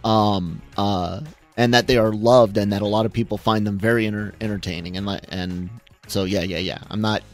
[0.04, 1.22] um, uh,
[1.56, 4.32] and that they are loved, and that a lot of people find them very enter-
[4.40, 5.68] entertaining, and and
[6.06, 6.78] so yeah, yeah, yeah.
[6.88, 7.24] I'm not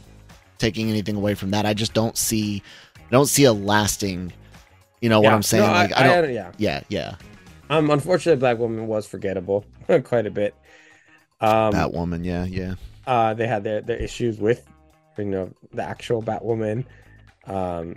[0.57, 1.67] taking anything away from that.
[1.67, 2.63] I just don't see,
[2.95, 4.33] I don't see a lasting.
[4.99, 5.63] You know what I'm saying?
[5.63, 6.33] No, like I, don't.
[6.33, 7.15] yeah yeah, yeah.
[7.71, 9.65] Um unfortunately Batwoman was forgettable
[10.03, 10.53] quite a bit
[11.39, 12.75] um Batwoman, yeah, yeah.
[13.07, 14.67] uh they had their their issues with
[15.17, 16.85] you know the actual batwoman
[17.45, 17.95] um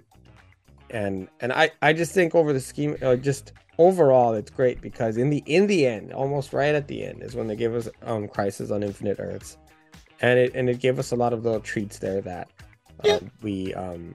[0.90, 5.16] and and i i just think over the scheme uh, just overall it's great because
[5.16, 7.88] in the in the end almost right at the end is when they give us
[8.02, 9.56] um crisis on infinite earths
[10.20, 12.48] and it and it gave us a lot of little treats there that
[13.00, 13.18] uh, Yeah.
[13.42, 14.14] we um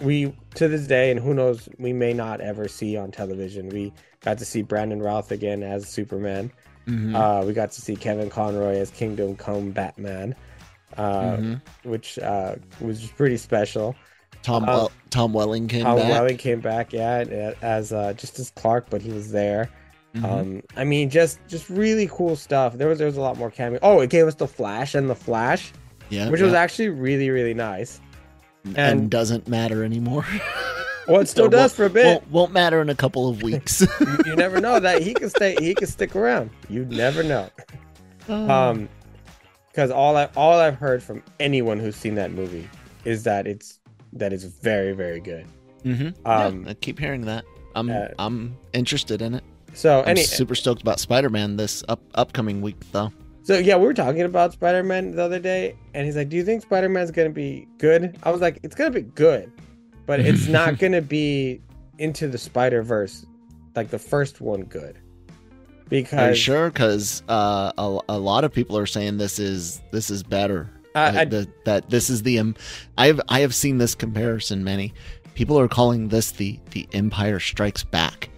[0.00, 3.92] we to this day and who knows we may not ever see on television we
[4.20, 6.50] got to see brandon routh again as superman
[6.88, 10.34] Mhm, uh, we got to see Kevin Conroy as Kingdom Come Batman,
[10.96, 11.60] uh, mhm.
[11.82, 13.94] which uh, was pretty special.
[14.42, 16.10] Tom uh, well, Tom Welling came Tom back.
[16.10, 19.68] Welling came back, yeah, as uh, just as Clark, but he was there.
[20.14, 20.24] Mhm.
[20.24, 22.78] Um, I mean, just just really cool stuff.
[22.78, 23.78] There was there was a lot more cameo.
[23.82, 25.72] Oh, it gave us the Flash and the Flash,
[26.08, 26.46] yeah, which yeah.
[26.46, 28.00] was actually really really nice.
[28.76, 30.24] And, and- doesn't matter anymore.
[31.06, 32.04] Well, it still does for a bit.
[32.04, 33.80] Won't, won't matter in a couple of weeks.
[34.00, 35.56] you, you never know that he can stay.
[35.58, 36.50] He can stick around.
[36.68, 37.48] You never know.
[38.28, 38.90] um
[39.70, 42.68] because all i all i've heard from anyone who's seen that movie
[43.06, 43.78] is that it's
[44.12, 45.46] that it's very very good
[45.82, 46.26] Mm-hmm.
[46.26, 47.46] um I keep hearing that.
[47.74, 49.44] I'm uh, I'm interested in it.
[49.72, 53.12] so I'm any super stoked about Spider-Man this up upcoming week though.
[53.48, 56.44] So yeah we were talking about spider-man the other day and he's like do you
[56.44, 59.50] think spider-man's gonna be good i was like it's gonna be good
[60.04, 61.58] but it's not gonna be
[61.96, 63.24] into the spider-verse
[63.74, 66.70] like the first one good Are you because sure?
[66.70, 70.68] Because uh, a, a lot of people are saying this is this is better.
[70.94, 72.54] I, I, the- that this is the um,
[72.98, 74.62] I have I have seen this comparison.
[74.64, 74.92] Many
[75.34, 78.28] people are calling this the the Empire Strikes Back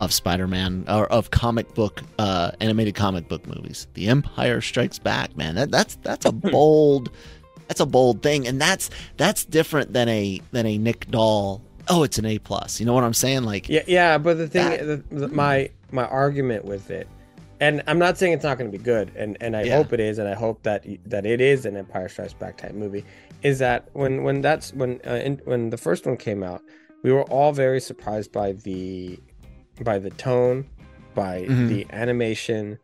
[0.00, 3.86] of Spider-Man or of comic book uh, animated comic book movies.
[3.94, 5.54] The Empire Strikes Back, man.
[5.56, 7.10] That, that's that's a bold
[7.66, 11.62] that's a bold thing, and that's that's different than a than a Nick Dahl.
[11.88, 12.80] Oh, it's an A plus.
[12.80, 13.44] You know what I'm saying?
[13.44, 17.08] Like Yeah, yeah, but the thing, That- the, the, my my argument with it,
[17.60, 19.76] and I'm not saying it's not going to be good, and and I Yeah.
[19.76, 22.74] hope it is, and I hope that that it is an Empire Strikes Back type
[22.74, 23.04] movie.
[23.42, 26.62] Is that when when that's when uh, in, when the first one came out,
[27.02, 29.18] we were all very surprised by the
[29.82, 30.64] by the tone,
[31.14, 31.68] by Mhm.
[31.68, 32.78] the animation,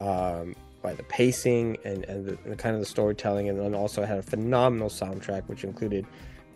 [0.00, 4.04] um, by the pacing, and and the, the kind of the storytelling, and then also
[4.04, 6.04] had a phenomenal soundtrack, which included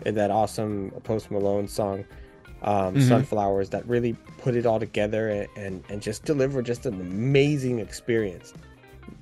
[0.04, 2.04] that awesome Post Malone song
[2.62, 3.02] um, Mhm.
[3.08, 7.78] sunflowers that really put it all together and, and and just deliver just an amazing
[7.78, 8.54] experience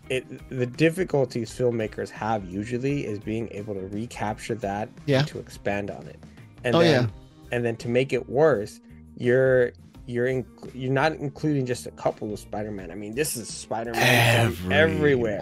[0.09, 5.22] it the difficulties filmmakers have usually is being able to recapture that Yeah.
[5.22, 6.16] to expand on it
[6.62, 7.09] and Oh, then yeah.
[7.57, 8.81] and then to make it worse
[9.16, 9.72] you're
[10.07, 14.47] you're in, you're not including just a couple of spider-man i mean this is spider-man
[14.73, 15.38] everywhere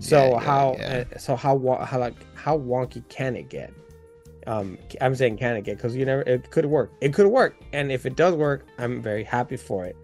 [0.00, 1.04] so Yeah, yeah, how yeah.
[1.14, 3.72] uh, so how how like how wonky can it get?
[4.46, 6.90] Um, I'm saying can it get because you never it could work.
[7.00, 9.96] It could work, and if it does work, I'm very happy for it,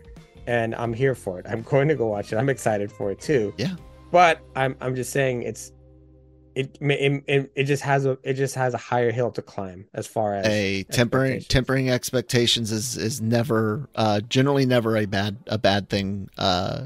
[0.47, 1.47] and I'm here for it.
[1.49, 2.37] I'm going to go watch it.
[2.37, 3.53] I'm excited for it too.
[3.59, 3.75] Yeah.
[4.13, 5.73] But I'm I'm just saying it's
[6.59, 9.87] it it, it, it just has a it just has a higher hill to climb
[9.95, 11.49] as far as a tempering expectations.
[11.49, 16.85] tempering expectations is is never uh generally never a bad a bad thing uh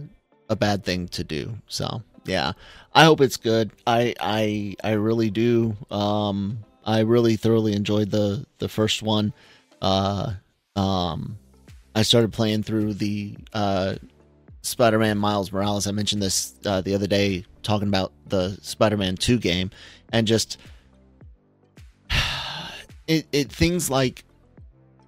[0.48, 2.52] a bad thing to do so yeah.
[2.94, 3.72] I hope it's good.
[3.86, 5.76] I I I really do.
[5.90, 9.32] Um, I really thoroughly enjoyed the the first one.
[9.80, 10.34] Uh,
[10.76, 11.38] um,
[11.94, 13.96] I started playing through the uh,
[14.62, 15.86] Spider-Man Miles Morales.
[15.86, 19.70] I mentioned this uh, the other day, talking about the Spider-Man Two game,
[20.12, 20.56] and just
[23.06, 24.24] it, it things like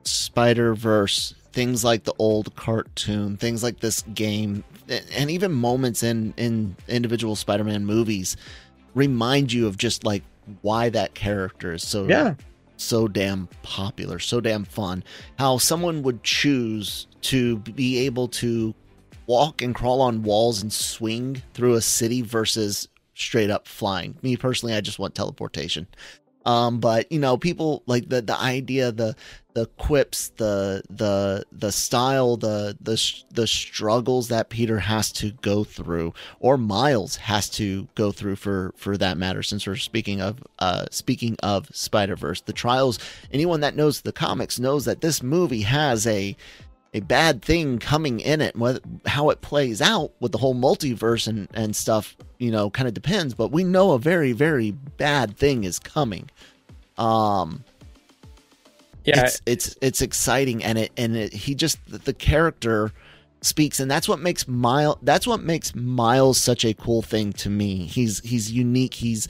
[0.04, 4.64] Spider Verse, things like the old cartoon, things like this game,
[5.12, 8.36] and even moments in in individual Spider-Man movies
[8.94, 10.22] remind you of just like
[10.62, 12.34] why that character is so Yeah.
[12.76, 15.02] so damn popular, so damn fun.
[15.38, 18.74] How someone would choose to be able to
[19.26, 24.16] walk and crawl on walls and swing through a city versus straight up flying.
[24.22, 25.86] Me personally, I just want teleportation.
[26.46, 29.16] Um, but you know, people like the the idea, the
[29.54, 35.64] the quips, the the the style, the the the struggles that Peter has to go
[35.64, 39.42] through, or Miles has to go through for for that matter.
[39.42, 42.98] Since we're speaking of uh speaking of Spider Verse, the trials.
[43.32, 46.36] Anyone that knows the comics knows that this movie has a
[46.94, 48.56] a bad thing coming in it.
[48.56, 52.88] What how it plays out with the whole multiverse and and stuff, you know, kind
[52.88, 53.34] of depends.
[53.34, 56.30] But we know a very very bad thing is coming.
[56.96, 57.64] Um,
[59.04, 59.24] Yeah.
[59.24, 62.92] it's it's it's exciting and it and it, he just the character
[63.42, 67.50] speaks and that's what makes Miles that's what makes Miles such a cool thing to
[67.50, 67.84] me.
[67.84, 68.94] He's he's unique.
[68.94, 69.28] He's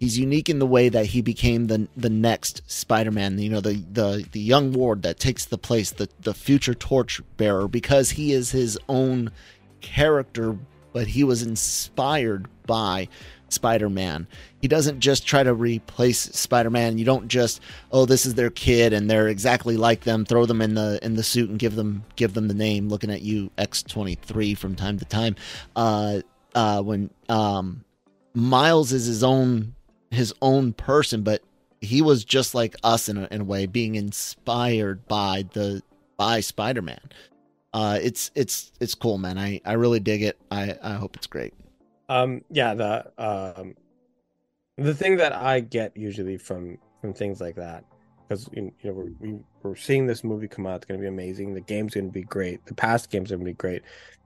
[0.00, 3.84] he's unique in the way that he became the the next Spider-Man, you know, the
[3.92, 8.32] the the young ward that takes the place, the the future torch bearer because he
[8.32, 9.30] is his own
[9.80, 10.58] character
[10.92, 13.06] but he was inspired by
[13.48, 14.26] Spider-Man.
[14.60, 16.98] He doesn't just try to replace Spider-Man.
[16.98, 17.60] You don't just
[17.92, 21.14] oh this is their kid and they're exactly like them, throw them in the in
[21.14, 24.98] the suit and give them give them the name looking at you X23 from time
[24.98, 25.36] to time.
[25.76, 26.20] Uh
[26.54, 27.84] uh when um
[28.32, 29.74] Miles is his own
[30.10, 31.42] his own person, but
[31.80, 35.82] he was just like us in a, in a way, being inspired by the
[36.16, 37.00] by Spider Man.
[37.72, 39.38] Uh, it's it's it's cool, man.
[39.38, 40.38] I I really dig it.
[40.50, 41.54] I I hope it's great.
[42.08, 43.74] Um, yeah, the um,
[44.76, 47.84] the thing that I get usually from from things like that,
[48.28, 50.76] because you know we're we, we're seeing this movie come out.
[50.76, 51.54] It's gonna be amazing.
[51.54, 52.66] The game's gonna be great.
[52.66, 53.82] The past games are gonna be great.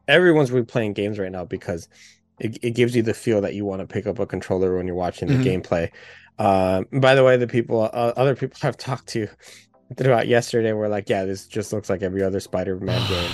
[0.08, 1.88] Everyone's replaying games right now because
[2.40, 4.86] it, it gives you the feel that you want to pick up a controller when
[4.86, 5.62] you're watching the Mhm.
[5.62, 5.90] gameplay.
[6.38, 9.28] Um, by the way, the people, uh, other people I've talked to
[9.96, 13.30] throughout yesterday were like, "Yeah, this just looks like every other Spider-Man game."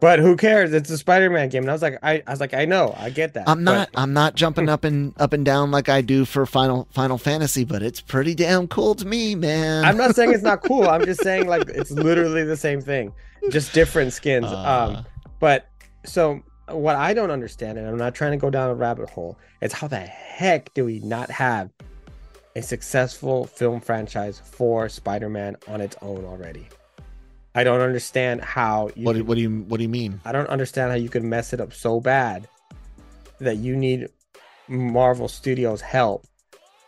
[0.00, 0.72] But who cares?
[0.72, 1.64] It's a Spider-Man game.
[1.64, 3.46] And I was like, I, I was like, I know, I get that.
[3.46, 6.46] I'm not but- I'm not jumping up and up and down like I do for
[6.46, 9.84] Final Final Fantasy, but it's pretty damn cool to me, man.
[9.84, 10.88] I'm not saying it's not cool.
[10.88, 13.12] I'm just saying like it's literally the same thing,
[13.50, 14.46] just different skins.
[14.46, 14.56] Uh,
[14.96, 15.06] um,
[15.38, 15.68] but
[16.06, 16.40] so
[16.72, 19.72] what I don't understand, and I'm not trying to go down a rabbit hole, is
[19.72, 21.70] how the heck do we not have
[22.56, 26.68] a successful film franchise for Spider-Man on its own already?
[27.54, 29.04] I don't understand how you.
[29.04, 30.20] what do, what do you what do you mean?
[30.24, 32.48] I don't understand how you could mess it up so bad
[33.40, 34.08] that you need
[34.68, 36.24] Marvel Studios' help.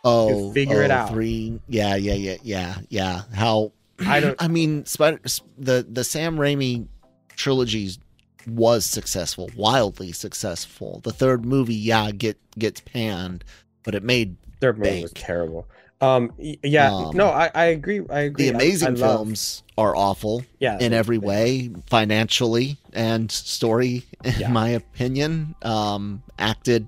[0.05, 1.09] Oh, figure it oh, out.
[1.09, 3.21] Three, yeah, yeah, yeah, yeah, yeah.
[3.33, 5.19] How I don't- I mean, Spider
[5.57, 6.87] the the Sam Raimi
[7.35, 7.99] trilogies
[8.47, 11.01] was successful, wildly successful.
[11.03, 13.43] The third movie, yeah, get gets panned,
[13.83, 15.67] but it made Third movie was terrible.
[16.01, 18.01] Um, yeah, Um, no, I, I agree.
[18.09, 18.45] I agree.
[18.45, 24.33] the amazing I love- films are awful yeah, in every way, financially and story, in
[24.37, 24.49] Yeah.
[24.49, 25.55] my opinion.
[25.61, 26.87] Um, acted,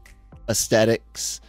[0.50, 1.40] aesthetics.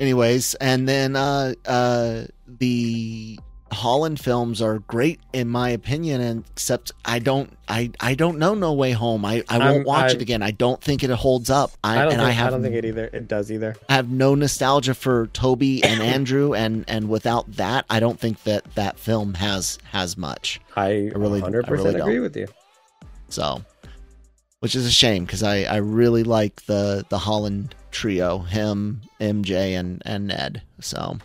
[0.00, 3.38] Anyways, and then uh, uh, the
[3.70, 8.54] Holland films are great in my opinion, and except I don't, I, I don't know
[8.54, 9.24] No Way Home.
[9.24, 10.42] I, I won't I'm- watch I- it again.
[10.42, 11.70] I don't think it holds up.
[11.84, 13.04] I, I don't and think, I I, don't think it either.
[13.12, 13.76] It does either.
[13.88, 18.42] I have no nostalgia for Tobey and Andrew, and and without that, I don't think
[18.44, 20.60] that that film has has much.
[20.76, 22.22] I, really- 100% really agree don't.
[22.22, 22.48] with you.
[23.28, 23.62] So,
[24.60, 29.78] which is a shame because I I really like the the Holland trio, him, MJ,
[29.78, 30.62] and and Ned.
[30.80, 31.18] So.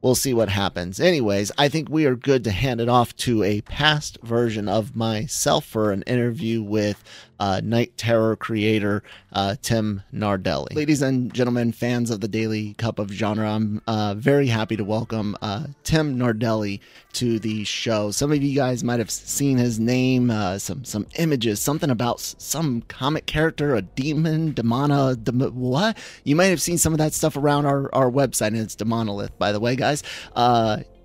[0.00, 1.00] We'll see what happens.
[1.00, 4.94] Anyways, I think we are good to hand it off to a past version of
[4.94, 7.02] myself for an interview with
[7.38, 10.74] uh, Night Terror creator uh, Tim Nardelli.
[10.74, 14.84] Ladies and gentlemen, fans of the Daily Cup of Genre, I'm uh, very happy to
[14.84, 16.80] welcome uh, Tim Nardelli
[17.14, 18.10] to the show.
[18.10, 22.20] Some of you guys might have seen his name, uh, some some images, something about
[22.20, 25.96] some comic character, a demon, demona, dem- what?
[26.24, 29.30] You might have seen some of that stuff around our, our website, and it's Demonolith,
[29.38, 30.02] by the way, guys.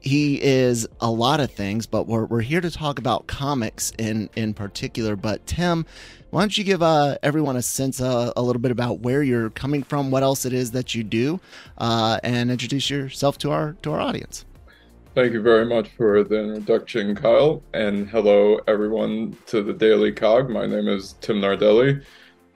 [0.03, 4.29] He is a lot of things, but we're, we're here to talk about comics in
[4.35, 5.15] in particular.
[5.15, 5.85] But Tim,
[6.29, 9.49] why don't you give uh, everyone a sense uh, a little bit about where you're
[9.49, 11.39] coming from, what else it is that you do,
[11.77, 14.43] uh, and introduce yourself to our to our audience.
[15.15, 20.49] Thank you very much for the introduction, Kyle, and hello everyone to the Daily Cog.
[20.49, 22.03] My name is Tim Nardelli.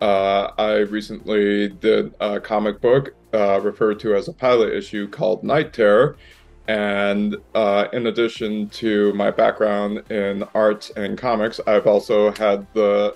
[0.01, 5.43] Uh, I recently did a comic book uh, referred to as a pilot issue called
[5.43, 6.17] Night Terror.
[6.67, 13.15] And uh, in addition to my background in arts and comics, I've also had the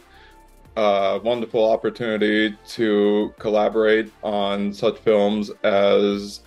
[0.78, 6.42] uh, wonderful opportunity to collaborate on such films as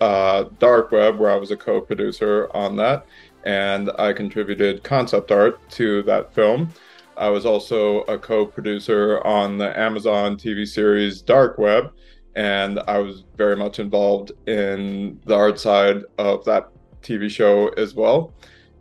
[0.00, 3.06] uh, Dark Web, where I was a co producer on that,
[3.44, 6.72] and I contributed concept art to that film.
[7.16, 11.92] I was also a co producer on the Amazon TV series Dark Web,
[12.36, 16.70] and I was very much involved in the art side of that
[17.02, 18.32] TV show as well.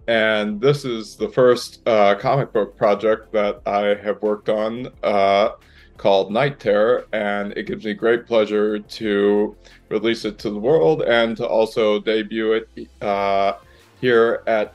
[0.07, 5.51] And this is the first uh, comic book project that I have worked on uh,
[5.97, 9.55] called Night Terror, and it gives me great pleasure to
[9.89, 13.53] release it to the world and to also debut it uh,
[14.01, 14.73] here at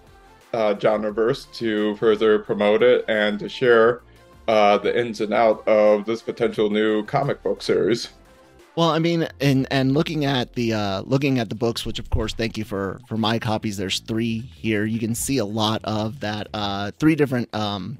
[0.52, 4.02] uh, Genreverse to further promote it and to share
[4.46, 8.10] uh, the ins and out of this potential new comic book series.
[8.76, 12.10] Well, I mean, and and looking at the uh, looking at the books, which of
[12.10, 13.76] course, thank you for for my copies.
[13.76, 14.84] There's three here.
[14.84, 16.48] You can see a lot of that.
[16.52, 17.98] Uh, three different um,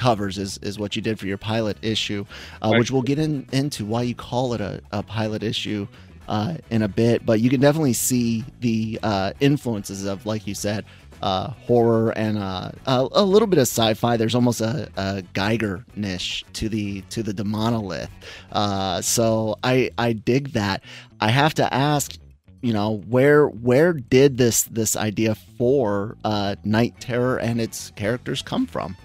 [0.00, 2.24] covers is, is what you did for your pilot issue,
[2.62, 5.86] uh, which we'll get in, into why you call it a, a pilot issue
[6.26, 7.24] uh, in a bit.
[7.24, 10.84] But you can definitely see the uh, influences of, like you said,
[11.22, 14.16] uh, horror and uh, a, a, little bit of sci-fi.
[14.16, 18.08] There's almost a, a Giger niche to the to the demonolith.
[18.52, 20.82] Uh, so I I dig that.
[21.20, 22.16] I have to ask,
[22.62, 28.42] you know, where where did this this idea for uh, Night Terror and its characters
[28.42, 28.96] come from?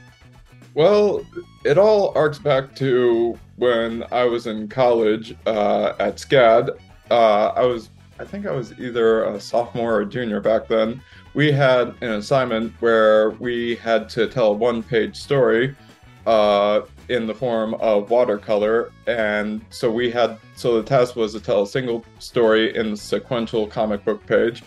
[0.74, 1.26] Well,
[1.64, 6.78] it all arcs back to when I was in college uh, at SCAD.
[7.10, 11.02] Uh, I was I think I was either a sophomore or junior back then
[11.36, 15.76] we had an assignment where we had to tell a one page story
[16.26, 18.92] uh, in the form of watercolor.
[19.06, 22.98] And so we had, so the task was to tell a single story in the
[22.98, 24.64] sequential comic book page.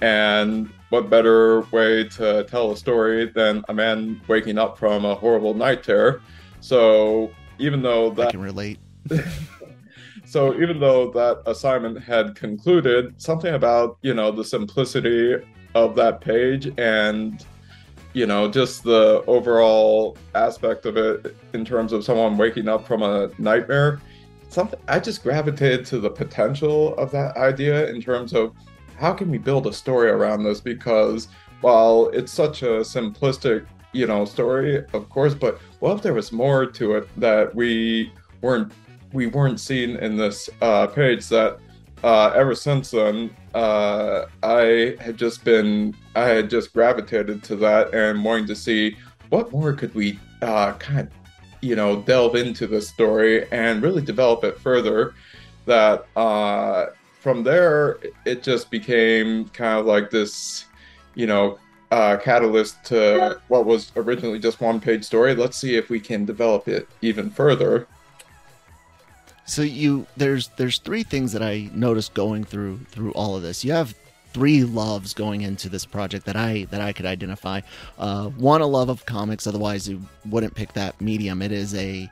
[0.00, 5.14] And what better way to tell a story than a man waking up from a
[5.14, 6.22] horrible night terror?
[6.60, 8.28] So even though that.
[8.28, 8.78] I can relate.
[10.24, 15.36] so even though that assignment had concluded, something about, you know, the simplicity
[15.76, 17.44] of that page and
[18.14, 23.02] you know just the overall aspect of it in terms of someone waking up from
[23.02, 24.00] a nightmare.
[24.48, 28.54] Something i just gravitated to the potential of that idea in terms of
[28.96, 30.60] how can we build a story around this?
[30.60, 31.28] Because
[31.60, 36.30] while it's such a simplistic you know story of course but what if there was
[36.30, 38.12] more to it that we
[38.42, 38.72] weren't
[39.12, 41.58] we weren't seeing in this uh, page that
[42.06, 47.92] uh, ever since then, uh, I had just been, I had just gravitated to that
[47.92, 48.96] and wanting to see
[49.30, 51.12] what more could we uh, kind of,
[51.62, 55.14] you know, delve into the story and really develop it further.
[55.64, 56.86] That uh,
[57.18, 60.66] from there, it just became kind of like this,
[61.16, 61.58] you know,
[61.90, 65.34] uh, catalyst to what was originally just one page story.
[65.34, 67.88] Let's see if we can develop it even further.
[69.46, 73.64] So you there's there's three things that I noticed going through through all of this.
[73.64, 73.94] You have
[74.32, 77.60] three loves going into this project that I that I could identify.
[77.98, 79.46] Uh, one, a love of comics.
[79.46, 81.40] Otherwise, you wouldn't pick that medium.
[81.42, 82.10] It is a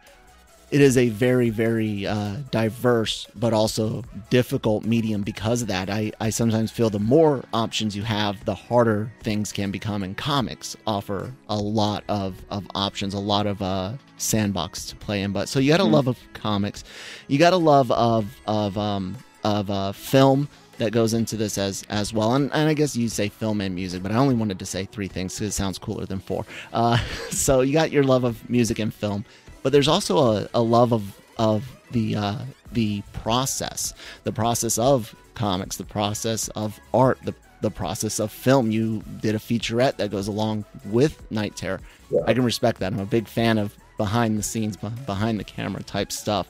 [0.74, 5.88] it is a very very uh, diverse but also difficult medium because of that.
[5.88, 10.16] I, I sometimes feel the more options you have the harder things can become and
[10.16, 15.30] comics offer a lot of, of options a lot of uh, sandbox to play in.
[15.30, 15.94] But so you got a mm-hmm.
[15.94, 16.82] love of comics.
[17.28, 21.84] You got a love of of um, of uh, film that goes into this as
[21.88, 22.34] as well.
[22.34, 24.86] And, and i guess you say film and music but i only wanted to say
[24.86, 26.44] three things because it sounds cooler than four.
[26.72, 26.96] Uh,
[27.30, 29.24] so you got your love of music and film
[29.64, 32.38] but there's also a, a love of of the uh,
[32.72, 33.92] the process,
[34.22, 38.70] the process of comics, the process of art, the the process of film.
[38.70, 41.80] You did a featurette that goes along with Night Terror.
[42.10, 42.20] Yeah.
[42.26, 42.92] I can respect that.
[42.92, 46.46] I'm a big fan of behind the scenes, behind the camera type stuff.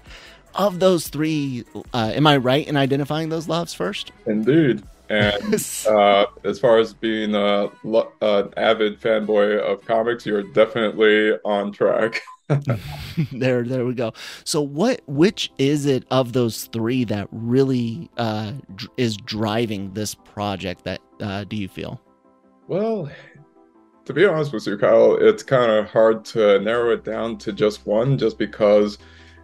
[0.56, 4.12] Of those three, uh, am I right in identifying those loves first?
[4.26, 4.82] Indeed.
[5.09, 5.55] And
[5.88, 12.22] uh, as far as being a, an avid fanboy of comics, you're definitely on track.
[13.32, 14.12] there, there we go.
[14.44, 20.14] So, what, which is it of those three that really uh, dr- is driving this
[20.14, 20.84] project?
[20.84, 22.00] That uh, do you feel?
[22.68, 23.11] Well,
[24.05, 27.52] to be honest with you, Kyle, it's kind of hard to narrow it down to
[27.52, 28.98] just one, just because,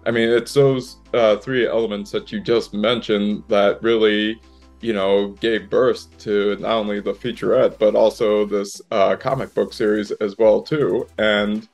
[0.05, 4.41] I mean, it's those uh, three elements that you just mentioned that really,
[4.81, 9.73] you know, gave birth to not only the featurette but also this uh, comic book
[9.73, 11.07] series as well too.
[11.19, 11.69] And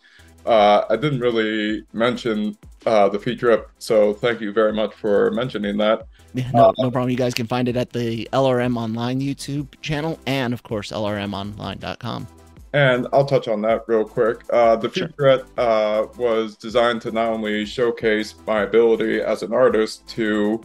[0.44, 5.76] uh, I didn't really mention uh, the featurette, so thank you very much for mentioning
[5.78, 6.06] that.
[6.34, 7.10] Yeah, no, no problem.
[7.10, 12.28] You guys can find it at the LRM Online YouTube channel and, of course, LRMOnline.com.
[12.74, 14.42] And I'll touch on that real quick.
[14.52, 20.06] Uh, the featurette uh, was designed to not only showcase my ability as an artist
[20.08, 20.60] to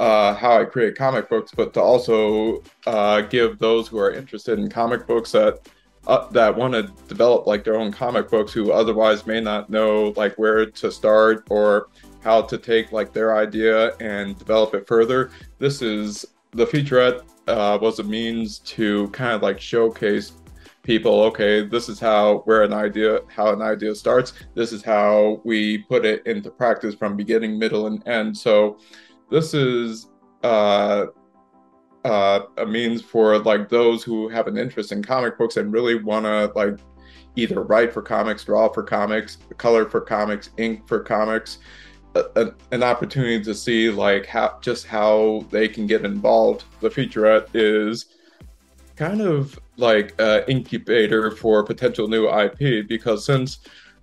[0.00, 4.58] uh, how I create comic books, but to also uh, give those who are interested
[4.58, 5.68] in comic books that
[6.06, 10.14] uh, that want to develop like their own comic books who otherwise may not know
[10.16, 11.88] like where to start or
[12.22, 15.30] how to take like their idea and develop it further.
[15.58, 20.32] This is the featurette uh, was a means to kind of like showcase
[20.82, 25.38] people okay this is how where an idea how an idea starts this is how
[25.44, 28.78] we put it into practice from beginning middle and end so
[29.30, 30.08] this is
[30.42, 31.06] uh,
[32.04, 36.02] uh, a means for like those who have an interest in comic books and really
[36.02, 36.78] want to like
[37.36, 41.58] either write for comics draw for comics color for comics ink for comics
[42.14, 46.64] a, an opportunity to see like how just how they can get involved.
[46.80, 48.06] The featurette is
[48.96, 53.60] kind of like an incubator for potential new ip because since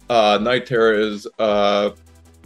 [0.10, 1.94] uh, night terror is a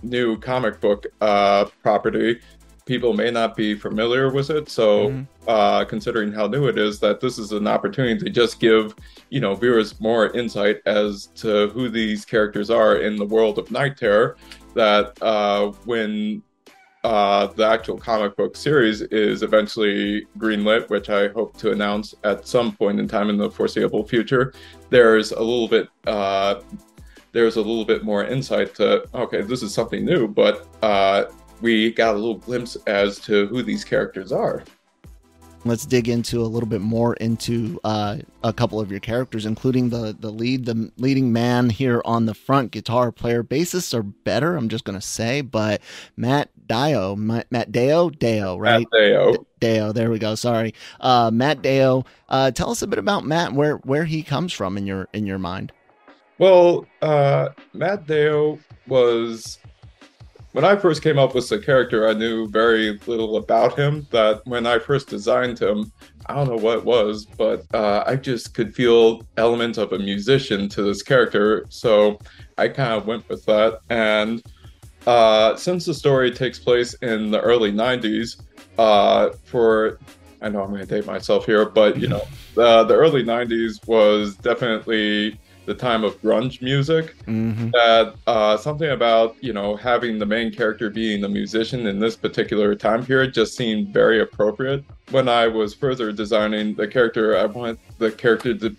[0.03, 2.39] new comic book uh, property
[2.86, 4.69] people may not be familiar with it.
[4.69, 5.23] So, mm-hmm.
[5.47, 8.95] uh, considering how new it is, that this is an opportunity to just give
[9.29, 13.71] you know viewers more insight as to who these characters are in the world of
[13.71, 14.38] Night Terror.
[14.73, 16.43] That uh, when
[17.03, 22.47] uh, the actual comic book series is eventually greenlit, which I hope to announce at
[22.47, 24.53] some point in time in the foreseeable future.
[24.89, 25.89] There's a little bit.
[26.05, 26.61] Uh,
[27.34, 31.25] there's a little bit more insight to okay, this is something new, but uh,
[31.62, 34.64] we got a little glimpse as to who these characters are.
[35.64, 39.89] Let's dig into a little bit more into uh, a couple of your characters, including
[39.89, 43.43] the the lead, the leading man here on the front, guitar player.
[43.43, 45.82] Bassists are better, I'm just gonna say, but
[46.18, 48.88] Matt Dio, Matt, Matt Deo, Deo, right?
[48.91, 49.45] Matt Deo.
[49.59, 50.34] Deo, there we go.
[50.34, 52.05] Sorry, uh, Matt Deo.
[52.28, 55.28] Uh, tell us a bit about Matt, where where he comes from in your in
[55.28, 55.72] your mind.
[56.39, 58.57] Well, uh, Matt Deo
[58.88, 59.59] was
[60.54, 64.06] when I first came up with the character, I knew very little about him.
[64.12, 65.91] That when I first designed him,
[66.26, 69.99] I don't know what it was, but uh, I just could feel elements of a
[69.99, 71.66] musician to this character.
[71.70, 72.20] So
[72.58, 73.80] I kind of went with that.
[73.89, 74.43] And
[75.08, 78.41] uh, since the story takes place in the early 90s,
[78.78, 79.99] uh, for
[80.41, 82.24] I know I'm going to date myself here, but you know,
[82.56, 87.70] the, the early 90s was definitely the time of grunge music mm-hmm.
[87.70, 92.16] that uh, something about you know having the main character being a musician in this
[92.16, 97.45] particular time period just seemed very appropriate when i was further designing the character i
[97.45, 98.72] want the character to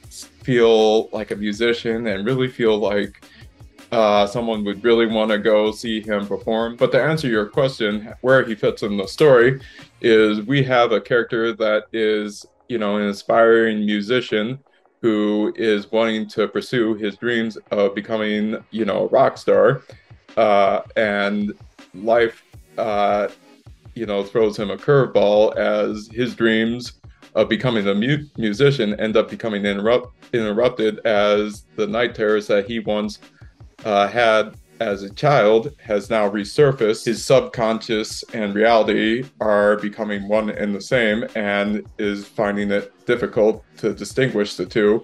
[0.43, 3.25] feel like a musician and really feel like
[3.93, 6.77] uh, someone would really want to go see him perform.
[6.77, 9.61] But to answer your question, where he fits in the story
[10.01, 14.59] is we have a character that is, you know, an aspiring musician
[15.03, 19.83] who is wanting to pursue his dreams of becoming, you know, a rock star,
[20.37, 21.53] uh, and
[21.93, 22.45] life,
[22.79, 23.29] uh,
[23.95, 26.95] you know, throws him a curveball as his dreams
[27.35, 32.67] of becoming a mu- musician end up becoming interrupt- interrupted as the night terrors that
[32.67, 33.19] he once
[33.85, 37.05] uh, had as a child has now resurfaced.
[37.05, 43.65] His subconscious and reality are becoming one and the same, and is finding it difficult
[43.79, 45.03] to distinguish the two.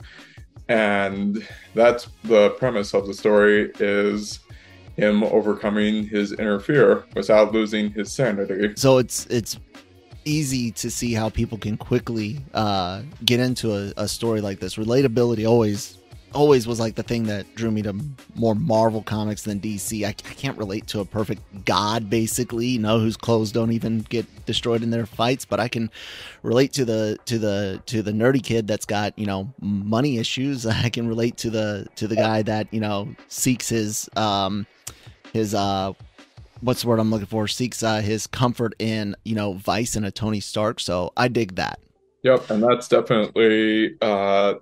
[0.68, 4.41] And that's the premise of the story is
[4.97, 8.72] him overcoming his inner fear without losing his sanity.
[8.76, 9.59] So it's it's
[10.24, 14.76] easy to see how people can quickly uh, get into a, a story like this.
[14.76, 15.97] Relatability always
[16.35, 17.95] always was like the thing that drew me to
[18.35, 20.05] more Marvel comics than DC.
[20.05, 24.01] I, I, can't relate to a perfect god, basically, you know, whose clothes don't even
[24.01, 25.91] get destroyed in their fights, but I can
[26.43, 30.66] relate to the to the to the nerdy kid that's got you know money issues.
[30.66, 34.66] I can relate to the to the guy that you know seeks his um
[35.33, 35.93] his uh
[36.61, 40.07] what's the word I'm looking for seeks uh, his comfort in you know Vice and
[40.07, 40.81] a Tony Stark.
[40.81, 41.81] So I dig that.
[42.22, 44.55] Yep, and that's definitely uh,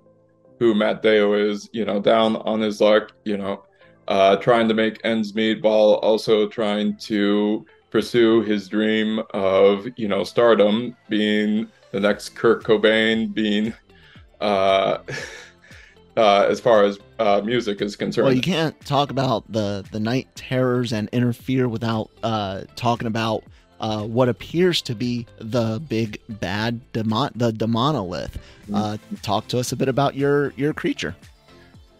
[0.59, 3.63] who Matt Deo is, you know, down on his luck, you know,
[4.07, 10.07] uh, trying to make ends meet while also trying to pursue his dream of, you
[10.07, 13.73] know, stardom, being the next Kurt Cobain, being
[14.41, 14.99] uh,
[16.17, 18.25] uh, as far as uh, music is concerned.
[18.25, 23.43] Well, you can't talk about the the night terrors and interfere without uh, talking about
[23.79, 28.31] uh, what appears to be the big bad demon the demonolith.
[28.73, 31.15] Uh, talk to us a bit about your your creature.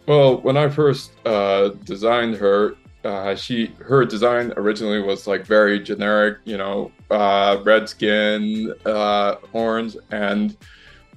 [0.06, 2.74] Well, when I first uh, designed her,
[3.04, 9.36] uh, she her design originally was like very generic, you know, uh, red skin, uh,
[9.52, 10.56] horns, and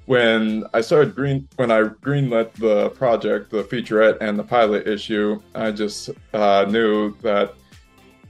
[0.05, 5.41] when I started green when I greenlit the project, the featurette and the pilot issue,
[5.55, 7.55] I just uh, knew that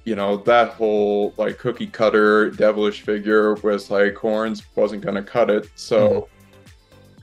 [0.04, 5.24] you know that whole like cookie cutter devilish figure was like horns wasn't going to
[5.24, 5.70] cut it.
[5.76, 6.28] So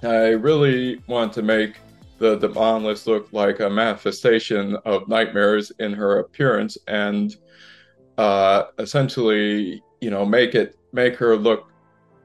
[0.02, 1.78] I really want to make
[2.18, 7.36] the Demonless look like a manifestation of nightmares in her appearance and
[8.16, 11.70] uh, essentially, you know, make it make her look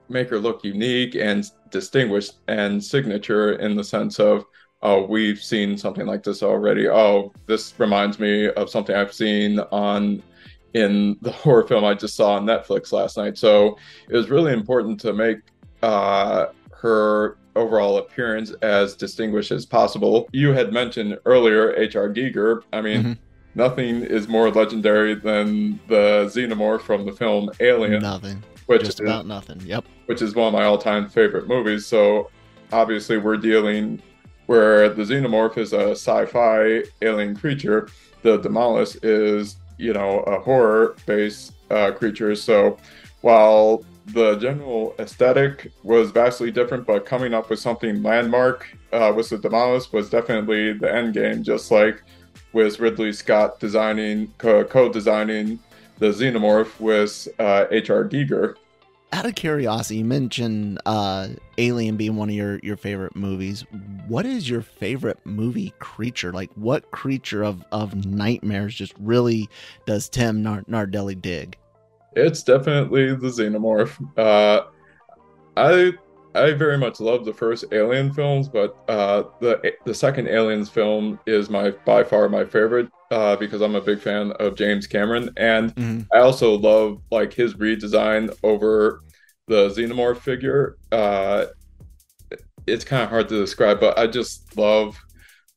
[0.09, 4.45] make her look unique and distinguished and signature in the sense of
[4.81, 9.59] oh we've seen something like this already oh this reminds me of something i've seen
[9.71, 10.21] on
[10.74, 13.78] in the horror film i just saw on netflix last night so
[14.09, 15.38] it was really important to make
[15.84, 22.82] uh, her overall appearance as distinguished as possible you had mentioned earlier hr giger i
[22.82, 23.17] mean Mhm.
[23.55, 29.07] nothing is more legendary than the xenomorph from the film alien Nothing, which just is
[29.07, 29.61] about nothing.
[29.65, 29.86] Yep.
[30.07, 31.86] which is one of my all-time favorite movies.
[31.86, 32.30] So
[32.71, 34.01] obviously we're dealing
[34.47, 37.88] where the xenomorph is a sci-fi alien creature,
[38.24, 42.36] the Demolus is you know a horror-based uh, creature.
[42.36, 42.78] So
[43.21, 49.30] while the general aesthetic was vastly different, but coming up with something landmark uh, with
[49.30, 51.43] the Demolus was definitely the end game.
[51.43, 52.03] Just like
[52.51, 55.59] with Ridley Scott designing co- co-designing
[55.99, 58.05] the xenomorph with uh, H.R.
[58.05, 58.55] Giger.
[59.14, 61.28] Out of curiosity, you mentioned uh,
[61.59, 63.64] Alien being one of your, your favorite movies.
[64.07, 66.34] What is your favorite movie creature?
[66.34, 69.47] Like, what creature of, of nightmares just really
[69.86, 71.55] does Tim Nar- Nardelli dig?
[72.16, 73.99] It's definitely the xenomorph.
[74.18, 74.64] Uh,
[75.57, 75.93] I
[76.36, 81.19] I very much love the first Alien films, but uh, the the second Aliens film
[81.27, 85.29] is my by far my favorite uh, because I'm a big fan of James Cameron,
[85.38, 86.07] and Mhm.
[86.13, 89.01] I also love like his redesign over
[89.47, 90.77] the xenomorph figure.
[90.91, 91.45] Uh,
[92.65, 94.97] it's kind of hard to describe, but I just love.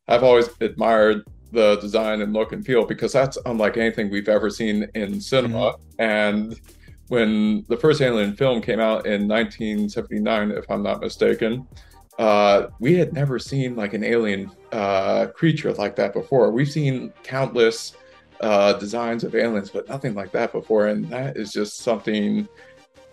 [0.08, 1.22] I've always admired
[1.52, 5.74] the design and look and feel because that's unlike anything we've ever seen in cinema.
[5.98, 6.54] And
[7.08, 11.66] when the first Alien film came out in 1979, if I'm not mistaken,
[12.18, 16.50] uh, we had never seen like an alien uh, creature like that before.
[16.50, 17.94] We've seen countless
[18.40, 22.48] uh, designs of aliens, but nothing like that before, and that is just something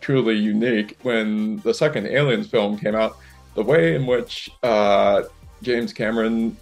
[0.02, 0.98] truly unique.
[1.02, 3.18] When the second Aliens film came out,
[3.56, 5.24] the way in which uh,
[5.62, 6.58] James Cameron,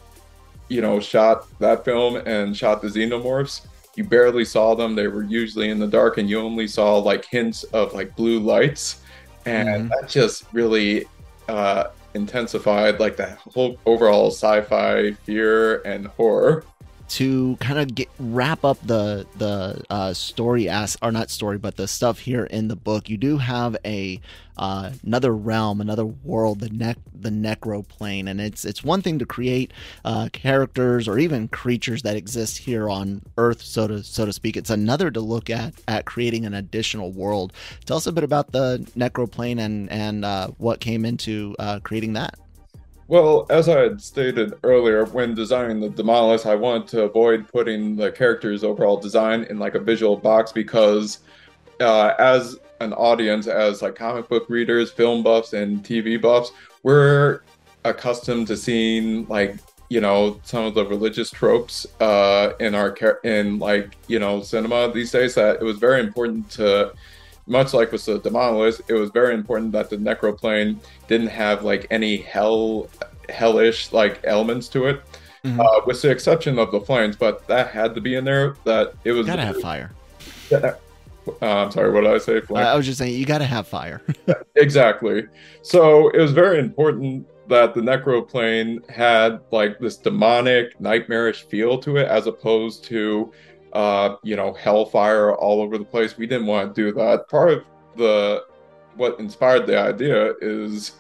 [0.68, 3.66] you know, shot that film and shot the xenomorphs,
[3.96, 4.96] you barely saw them.
[4.96, 8.39] They were usually in the dark, and you only saw like hints of like blue
[8.39, 9.02] lights,
[9.46, 9.89] and Mhm.
[9.89, 11.06] that just really
[11.50, 16.64] uh, intensified like that whole overall sci-fi fear and horror.
[17.12, 21.76] To kind of get wrap up the the uh, story as or not story but
[21.76, 23.09] the stuff here in the book.
[23.09, 24.22] You do have a
[24.57, 29.20] uh, another realm another world the neck the necro plane and it's it's one thing
[29.20, 29.74] to create
[30.05, 34.55] uh, characters or even creatures that exist here on earth so to so to speak.
[34.55, 37.51] It's another to look at at creating an additional world.
[37.86, 41.82] Tell us a bit about the necro plane and and uh, what came into uh,
[41.84, 42.36] creating that
[43.12, 47.97] Well, as I had stated earlier, when designing the Demolus, I wanted to avoid putting
[47.97, 51.20] the character's overall design in like a visual box because,
[51.82, 56.53] uh, as an audience, as like comic book readers, film buffs, and TV buffs,
[56.84, 57.41] we're
[57.84, 59.57] accustomed to seeing like
[59.89, 62.95] you know some of the religious tropes uh, in our
[63.26, 65.36] in like you know cinema these days.
[65.36, 66.93] That it was very important to
[67.52, 70.78] much like with the Demolus, it was very important that the Necroplane
[71.08, 72.88] didn't have like any hell
[73.30, 75.02] hellish like elements to it,
[75.45, 75.60] Mhm.
[75.60, 77.16] uh, with the exception of the flames.
[77.16, 78.56] But that had to be in there.
[78.64, 79.28] That it was.
[79.28, 79.91] gotta have fire
[80.52, 80.74] Uh,
[81.45, 82.41] I'm sorry, what did I say?
[82.41, 82.66] Flames?
[82.68, 84.02] I was just saying you gotta have fire
[84.56, 85.28] Exactly.
[85.62, 91.97] So it was very important that the necroplane had like this demonic, nightmarish feel to
[91.97, 93.32] it, as opposed to,
[93.74, 96.17] uh, you know, hellfire all over the place.
[96.17, 97.30] We didn't want to do that.
[97.30, 97.63] Part of
[97.95, 98.45] the
[98.95, 100.93] what inspired the idea is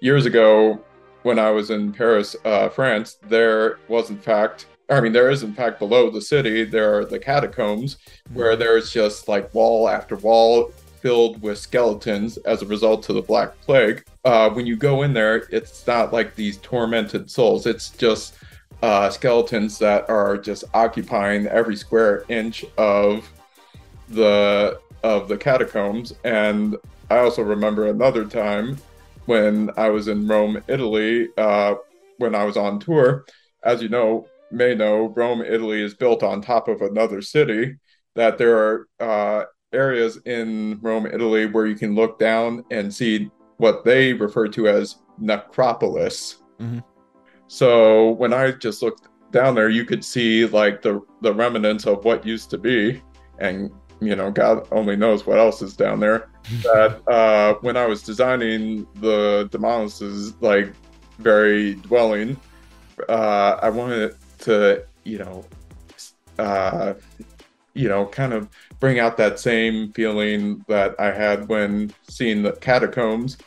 [0.00, 0.82] years ago
[1.22, 3.18] when I was in Paris, uh, France.
[3.28, 4.66] There was in fact.
[4.88, 6.62] I mean, there is in fact below the city.
[6.62, 7.98] There are the catacombs,
[8.32, 10.70] where there's just like wall after wall
[11.00, 14.04] filled with skeletons as a result to the Black Plague.
[14.24, 17.64] uh, when you go in there, it's not like these tormented souls.
[17.66, 18.34] It's just
[18.82, 23.28] uh, skeletons that are just occupying every square inch of
[24.08, 26.12] the of the catacombs.
[26.24, 26.76] And
[27.10, 28.78] I also remember another time
[29.26, 31.74] when I was in Rome, Italy, uh,
[32.18, 33.24] when I was on tour.
[33.64, 37.76] As you know, may know, Rome, Italy is built on top of another city.
[38.14, 43.30] That there are uh, areas in Rome, Italy, where you can look down and see
[43.58, 46.36] what they refer to as necropolis.
[46.60, 46.82] Mhm.
[47.48, 52.04] So when I just looked down there, you could see like the the remnants of
[52.04, 53.02] what used to be,
[53.38, 53.70] and
[54.00, 56.28] you know, God only knows what else is down there.
[56.62, 60.72] that uh, when I was designing the Demolis's like
[61.18, 62.36] very dwelling,
[63.08, 65.44] uh, I wanted to, you know,
[66.38, 66.94] uh,
[67.74, 68.48] you know, kind of
[68.80, 73.38] bring out that same feeling that I had when seeing the catacombs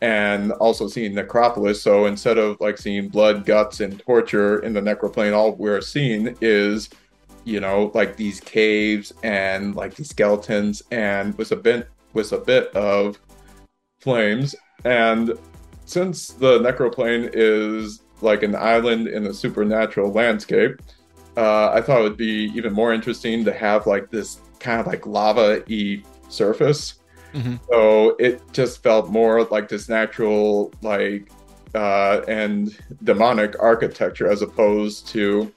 [0.00, 1.82] and also seeing necropolis.
[1.82, 6.36] So instead of like seeing blood, guts, and torture in the necroplane, all we're seeing
[6.40, 6.88] is,
[7.44, 12.38] you know, like these caves and like these skeletons and with a bit with a
[12.38, 13.18] bit of
[14.00, 14.54] flames.
[14.84, 15.32] And
[15.84, 20.80] since the necroplane is like an island in a supernatural landscape,
[21.36, 24.86] uh, I thought it would be even more interesting to have like this kind of
[24.86, 26.94] like lava y surface.
[27.34, 27.60] Mhm.
[27.70, 31.30] So it just felt more like this natural, like,
[31.74, 35.52] uh, and demonic architecture as opposed to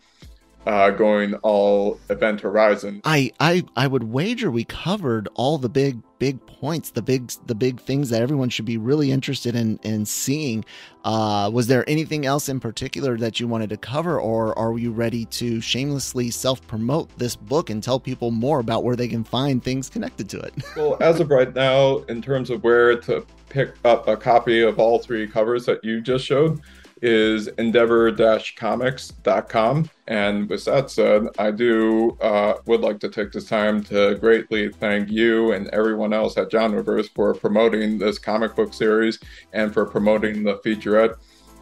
[0.68, 3.02] uh, going all Event Horizon.
[3.04, 7.56] I, I I would wager we covered all the big big points, the big the
[7.56, 10.64] big things that everyone should be really interested in in seeing.
[11.04, 14.92] Uh, was there anything else in particular that you wanted to cover, or are you
[14.92, 19.24] ready to shamelessly self promote this book and tell people more about where they can
[19.24, 20.54] find things connected to it?
[20.78, 24.80] Well, as of right now, in terms of where to pick up a copy of
[24.80, 26.62] all three covers that you just showed,
[27.02, 29.90] is endeavor-comics.com.
[30.08, 34.70] And with that said, I do uh, would like to take this time to greatly
[34.70, 39.20] thank you and everyone else at Genreverse for promoting this comic book series
[39.54, 41.16] and for promoting the featurette.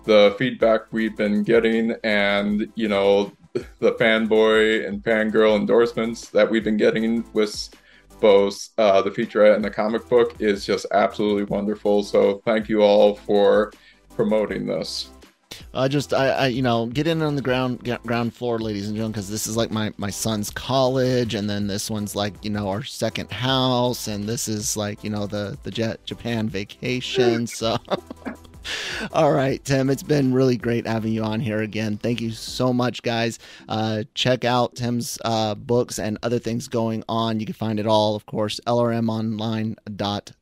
[0.04, 6.64] The feedback we've been getting and, you know, the fanboy and fangirl endorsements that we've
[6.64, 7.70] been getting with
[8.20, 12.04] both uh, the featurette and the comic book is just absolutely wonderful.
[12.04, 13.72] So thank you all for
[14.10, 15.10] promoting this.
[15.74, 18.96] I just I, I you know get in on the ground ground floor, ladies and
[18.96, 22.50] gentlemen, because this is like my my son's college, and then this one's like you
[22.50, 27.48] know our second house, and this is like you know the the jet Japan vacation.
[27.48, 27.78] So.
[29.14, 31.98] All right, Tim, it's been really great having you on here again.
[31.98, 33.40] Thank you so much, guys.
[33.68, 37.40] Uh, check out Tim's uh, books and other things going on.
[37.40, 40.36] You can find it all, of course, lrmonline.com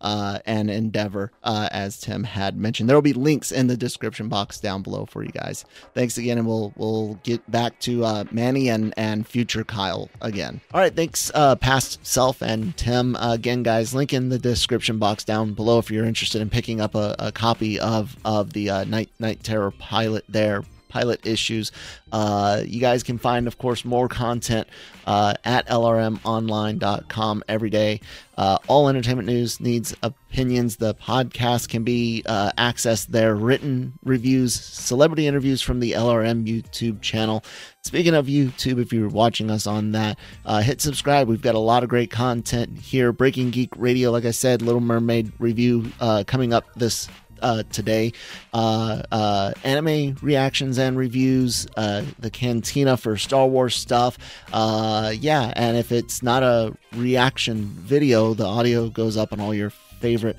[0.00, 2.88] uh, and Endeavor, uh, as Tim had mentioned.
[2.88, 5.64] There will be links in the description box down below for you guys.
[5.94, 10.60] Thanks again, and we'll we'll get back to uh, Manny and and future Kyle again.
[10.72, 13.94] All right, thanks, uh, past self and Tim again, guys.
[13.94, 17.32] Link in the description box down below if you're interested in picking up a, a
[17.32, 21.72] copy of of the uh, Night Night Terror pilot there pilot issues.
[22.12, 24.68] Uh, you guys can find, of course, more content
[25.06, 28.00] uh, at lrmonline.com every day.
[28.36, 30.76] Uh, all entertainment news needs opinions.
[30.76, 33.34] The podcast can be uh, accessed there.
[33.34, 37.42] Written reviews, celebrity interviews from the LRM YouTube channel.
[37.82, 41.26] Speaking of YouTube, if you're watching us on that, uh, hit subscribe.
[41.26, 43.12] We've got a lot of great content here.
[43.12, 47.08] Breaking Geek Radio, like I said, Little Mermaid review uh, coming up this
[47.42, 48.12] uh, today.
[48.52, 54.18] Uh, uh, anime reactions and reviews, uh, the cantina for Star Wars stuff.
[54.52, 59.54] Uh, yeah, and if it's not a reaction video, the audio goes up on all
[59.54, 60.36] your favorite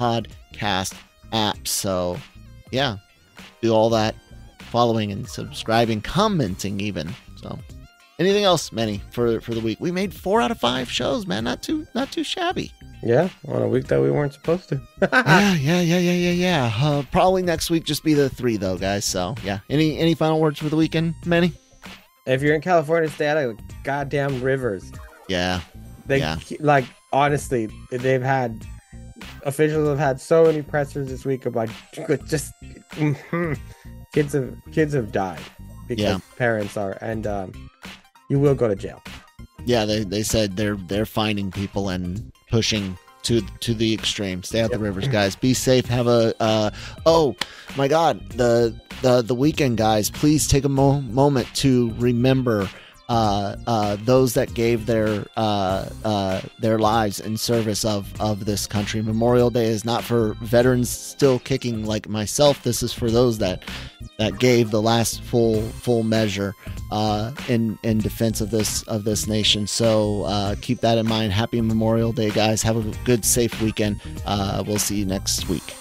[0.00, 0.94] podcast
[1.32, 1.68] apps.
[1.68, 2.18] So,
[2.70, 2.96] yeah,
[3.60, 4.14] do all that
[4.58, 7.14] following and subscribing, commenting even.
[7.36, 7.58] So,
[8.18, 9.80] anything else, Manny, for for the week?
[9.80, 11.44] We made four out of five shows, man.
[11.44, 12.72] Not too not too shabby.
[13.06, 14.80] Yeah, on a week that we weren't supposed to.
[15.02, 16.72] yeah, yeah, yeah, yeah, yeah, yeah.
[16.80, 19.04] Uh, probably next week just be the three though, guys.
[19.04, 19.58] So yeah.
[19.68, 21.52] Any any final words for the weekend, Manny?
[22.26, 24.90] if you're in California, stay out of goddamn rivers.
[25.28, 25.60] Yeah,
[26.06, 26.38] They Yeah.
[26.60, 28.64] like honestly, they've had
[29.44, 31.68] officials have had so many pressers this week about
[32.26, 32.52] just
[32.92, 33.58] mhm.
[34.14, 35.40] kids have kids have died
[35.88, 36.18] because Yeah.
[36.38, 37.52] parents are, and um,
[38.30, 39.02] you will go to jail.
[39.66, 39.84] yeah.
[39.84, 44.42] They they said they're they're finding people and pushing to to the extreme.
[44.42, 45.34] Stay out the rivers, guys.
[45.34, 45.86] Be safe.
[45.86, 46.70] Have a uh
[47.06, 47.34] oh
[47.76, 50.10] my God the the the weekend, guys.
[50.10, 52.68] Please take a mo- moment to remember
[53.08, 58.66] uh, uh, those that gave their uh, uh, their lives in service of of this
[58.66, 59.02] country.
[59.02, 62.62] Memorial Day is not for veterans still kicking like myself.
[62.62, 63.62] This is for those that
[64.18, 66.54] that gave the last full full measure
[66.90, 69.66] uh, in in defense of this of this nation.
[69.66, 71.32] So keep that in mind.
[71.32, 72.62] Happy Memorial Day, guys.
[72.62, 74.00] Have a good, safe weekend.
[74.26, 75.74] We'll see you next week.